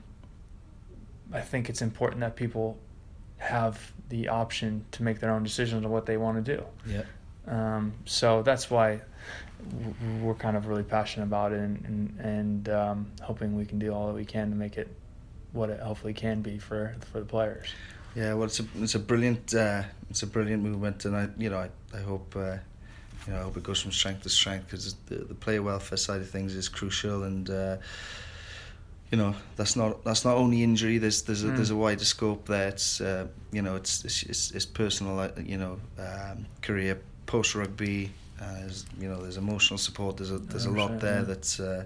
I 1.33 1.41
think 1.41 1.69
it's 1.69 1.81
important 1.81 2.21
that 2.21 2.35
people 2.35 2.77
have 3.37 3.91
the 4.09 4.29
option 4.29 4.85
to 4.91 5.03
make 5.03 5.19
their 5.19 5.31
own 5.31 5.43
decisions 5.43 5.85
on 5.85 5.91
what 5.91 6.05
they 6.05 6.17
want 6.17 6.43
to 6.43 6.55
do. 6.57 6.63
Yeah. 6.87 7.03
Um, 7.47 7.93
so 8.05 8.41
that's 8.41 8.69
why 8.69 9.01
we're 10.21 10.35
kind 10.35 10.57
of 10.57 10.67
really 10.67 10.83
passionate 10.83 11.25
about 11.25 11.51
it 11.51 11.59
and 11.59 11.85
and, 11.85 12.19
and 12.19 12.69
um, 12.69 13.11
hoping 13.21 13.55
we 13.55 13.65
can 13.65 13.79
do 13.79 13.93
all 13.93 14.07
that 14.07 14.13
we 14.13 14.25
can 14.25 14.49
to 14.49 14.55
make 14.55 14.77
it 14.77 14.87
what 15.51 15.69
it 15.69 15.79
hopefully 15.79 16.13
can 16.13 16.41
be 16.41 16.57
for 16.57 16.95
for 17.11 17.19
the 17.19 17.25
players. 17.25 17.67
Yeah, 18.15 18.33
well, 18.33 18.45
it's 18.45 18.59
a 18.59 18.65
it's 18.77 18.95
a 18.95 18.99
brilliant 18.99 19.53
uh, 19.53 19.83
it's 20.09 20.23
a 20.23 20.27
brilliant 20.27 20.63
movement, 20.63 21.05
and 21.05 21.15
I 21.15 21.29
you 21.37 21.49
know 21.49 21.57
I 21.57 21.69
I 21.95 22.01
hope. 22.01 22.35
Uh, 22.35 22.57
you 23.27 23.33
know, 23.33 23.39
I 23.39 23.43
hope 23.43 23.57
it 23.57 23.63
goes 23.63 23.81
from 23.81 23.91
strength 23.91 24.21
to 24.23 24.29
strength 24.29 24.67
because 24.67 24.95
the, 25.07 25.15
the 25.15 25.33
player 25.33 25.63
welfare 25.63 25.97
side 25.97 26.21
of 26.21 26.29
things 26.29 26.55
is 26.55 26.69
crucial, 26.69 27.23
and 27.23 27.49
uh, 27.49 27.77
you 29.11 29.17
know 29.17 29.35
that's 29.55 29.75
not 29.75 30.03
that's 30.03 30.25
not 30.25 30.35
only 30.35 30.63
injury. 30.63 30.97
There's 30.97 31.23
there's 31.23 31.43
a, 31.43 31.47
mm. 31.47 31.55
there's 31.55 31.71
a 31.71 31.75
wider 31.75 32.05
scope 32.05 32.47
there. 32.47 32.69
It's 32.69 33.01
uh, 33.01 33.27
you 33.51 33.61
know 33.61 33.75
it's 33.75 34.03
it's, 34.03 34.51
it's 34.51 34.65
personal, 34.65 35.19
uh, 35.19 35.29
you 35.37 35.57
know, 35.57 35.79
um, 35.99 36.45
career 36.61 36.99
post 37.25 37.55
rugby, 37.55 38.11
uh, 38.39 38.53
there's, 38.59 38.85
you 38.99 39.07
know, 39.07 39.21
there's 39.21 39.37
emotional 39.37 39.77
support. 39.77 40.17
There's 40.17 40.31
a 40.31 40.37
there's 40.37 40.65
a 40.65 40.71
lot 40.71 40.99
there 40.99 41.19
yeah. 41.19 41.23
that's, 41.23 41.59
uh, 41.59 41.85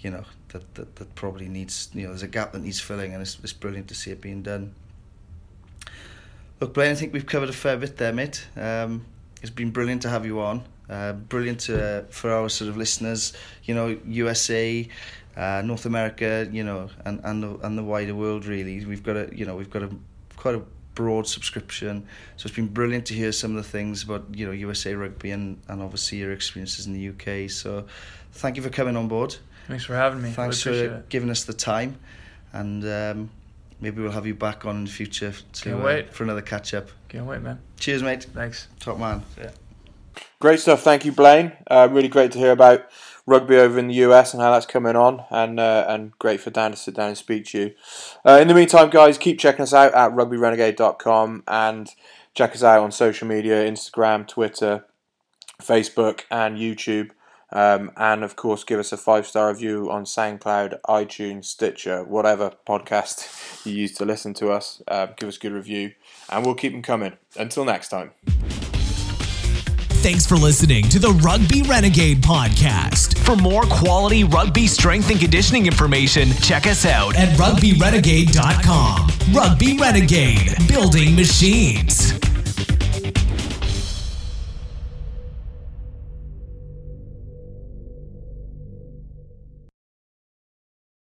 you 0.00 0.10
know, 0.10 0.24
that, 0.48 0.74
that 0.74 0.96
that 0.96 1.14
probably 1.14 1.48
needs. 1.48 1.90
You 1.94 2.04
know, 2.04 2.08
there's 2.08 2.22
a 2.22 2.28
gap 2.28 2.52
that 2.52 2.62
needs 2.62 2.80
filling, 2.80 3.12
and 3.12 3.22
it's, 3.22 3.38
it's 3.42 3.52
brilliant 3.52 3.88
to 3.88 3.94
see 3.94 4.10
it 4.10 4.20
being 4.20 4.42
done. 4.42 4.74
Look, 6.60 6.74
Blaine, 6.74 6.90
I 6.90 6.94
think 6.94 7.12
we've 7.12 7.26
covered 7.26 7.48
a 7.48 7.52
fair 7.52 7.76
bit 7.76 7.96
there, 7.96 8.12
mate. 8.12 8.46
Um, 8.56 9.04
it's 9.40 9.50
been 9.50 9.70
brilliant 9.70 10.02
to 10.02 10.08
have 10.08 10.26
you 10.26 10.40
on. 10.40 10.64
Uh, 10.90 11.12
brilliant 11.12 11.60
to, 11.60 11.80
uh, 11.80 12.02
for 12.10 12.32
our 12.32 12.48
sort 12.48 12.68
of 12.68 12.76
listeners. 12.76 13.32
You 13.64 13.74
know, 13.74 13.98
USA. 14.06 14.88
Uh, 15.38 15.62
North 15.64 15.86
America, 15.86 16.48
you 16.50 16.64
know, 16.64 16.90
and 17.04 17.20
and 17.22 17.42
the, 17.42 17.58
and 17.64 17.78
the 17.78 17.84
wider 17.84 18.14
world 18.14 18.44
really. 18.44 18.84
We've 18.84 19.04
got 19.04 19.16
a 19.16 19.30
you 19.32 19.46
know 19.46 19.54
we've 19.54 19.70
got 19.70 19.84
a 19.84 19.90
quite 20.36 20.56
a 20.56 20.62
broad 20.98 21.28
subscription. 21.28 22.04
So 22.36 22.48
it's 22.48 22.56
been 22.56 22.66
brilliant 22.66 23.06
to 23.06 23.14
hear 23.14 23.30
some 23.30 23.56
of 23.56 23.62
the 23.62 23.70
things 23.70 24.02
about 24.02 24.24
you 24.34 24.46
know 24.46 24.52
USA 24.52 24.94
Rugby 24.94 25.30
and, 25.30 25.60
and 25.68 25.80
obviously 25.80 26.18
your 26.18 26.32
experiences 26.32 26.86
in 26.86 26.92
the 26.92 27.08
UK. 27.10 27.48
So 27.48 27.86
thank 28.32 28.56
you 28.56 28.64
for 28.64 28.70
coming 28.70 28.96
on 28.96 29.06
board. 29.06 29.36
Thanks 29.68 29.84
for 29.84 29.94
having 29.94 30.20
me. 30.20 30.30
Thanks 30.30 30.60
for 30.60 30.72
it. 30.72 31.08
giving 31.08 31.30
us 31.30 31.44
the 31.44 31.52
time, 31.52 32.00
and 32.52 32.84
um, 32.84 33.30
maybe 33.80 34.02
we'll 34.02 34.10
have 34.10 34.26
you 34.26 34.34
back 34.34 34.64
on 34.64 34.78
in 34.78 34.84
the 34.86 34.90
future 34.90 35.32
to 35.52 35.86
uh, 35.86 36.02
for 36.10 36.24
another 36.24 36.42
catch 36.42 36.74
up. 36.74 36.88
Can't 37.08 37.26
wait, 37.26 37.42
man. 37.42 37.60
Cheers, 37.78 38.02
mate. 38.02 38.26
Thanks. 38.34 38.66
Top 38.80 38.98
man. 38.98 39.22
Yeah. 39.38 39.50
Great 40.40 40.58
stuff. 40.58 40.82
Thank 40.82 41.04
you, 41.04 41.12
Blaine. 41.12 41.52
Uh, 41.70 41.88
really 41.90 42.08
great 42.08 42.32
to 42.32 42.38
hear 42.38 42.50
about 42.50 42.90
rugby 43.28 43.56
over 43.56 43.78
in 43.78 43.88
the 43.88 43.94
US 43.94 44.32
and 44.32 44.42
how 44.42 44.52
that's 44.52 44.66
coming 44.66 44.96
on, 44.96 45.24
and 45.30 45.60
uh, 45.60 45.84
and 45.88 46.18
great 46.18 46.40
for 46.40 46.50
Dan 46.50 46.72
to 46.72 46.76
sit 46.76 46.94
down 46.94 47.08
and 47.08 47.18
speak 47.18 47.44
to 47.46 47.58
you. 47.58 47.74
Uh, 48.26 48.38
in 48.40 48.48
the 48.48 48.54
meantime, 48.54 48.90
guys, 48.90 49.18
keep 49.18 49.38
checking 49.38 49.62
us 49.62 49.74
out 49.74 49.94
at 49.94 50.12
rugbyrenegade.com 50.12 51.44
and 51.46 51.90
check 52.34 52.52
us 52.52 52.62
out 52.62 52.82
on 52.82 52.90
social 52.90 53.28
media 53.28 53.70
Instagram, 53.70 54.26
Twitter, 54.26 54.86
Facebook, 55.60 56.22
and 56.30 56.56
YouTube. 56.56 57.10
Um, 57.50 57.92
and 57.96 58.24
of 58.24 58.36
course, 58.36 58.64
give 58.64 58.78
us 58.78 58.92
a 58.92 58.96
five 58.96 59.26
star 59.26 59.48
review 59.48 59.90
on 59.90 60.04
SoundCloud, 60.04 60.80
iTunes, 60.86 61.46
Stitcher, 61.46 62.04
whatever 62.04 62.52
podcast 62.66 63.66
you 63.66 63.72
use 63.72 63.92
to 63.94 64.04
listen 64.04 64.34
to 64.34 64.50
us. 64.50 64.82
Uh, 64.88 65.06
give 65.16 65.28
us 65.28 65.36
a 65.36 65.40
good 65.40 65.52
review, 65.52 65.92
and 66.30 66.44
we'll 66.44 66.54
keep 66.54 66.72
them 66.72 66.82
coming. 66.82 67.14
Until 67.36 67.64
next 67.64 67.88
time. 67.88 68.12
Thanks 70.00 70.24
for 70.24 70.36
listening 70.36 70.84
to 70.90 71.00
the 71.00 71.10
Rugby 71.10 71.62
Renegade 71.62 72.22
podcast. 72.22 73.18
For 73.18 73.34
more 73.34 73.62
quality 73.62 74.22
rugby 74.22 74.68
strength 74.68 75.10
and 75.10 75.18
conditioning 75.18 75.66
information, 75.66 76.30
check 76.40 76.68
us 76.68 76.86
out 76.86 77.16
at 77.16 77.36
rugbyrenegade.com. 77.36 79.34
Rugby 79.34 79.76
Renegade, 79.76 80.56
building 80.68 81.16
machines. 81.16 82.27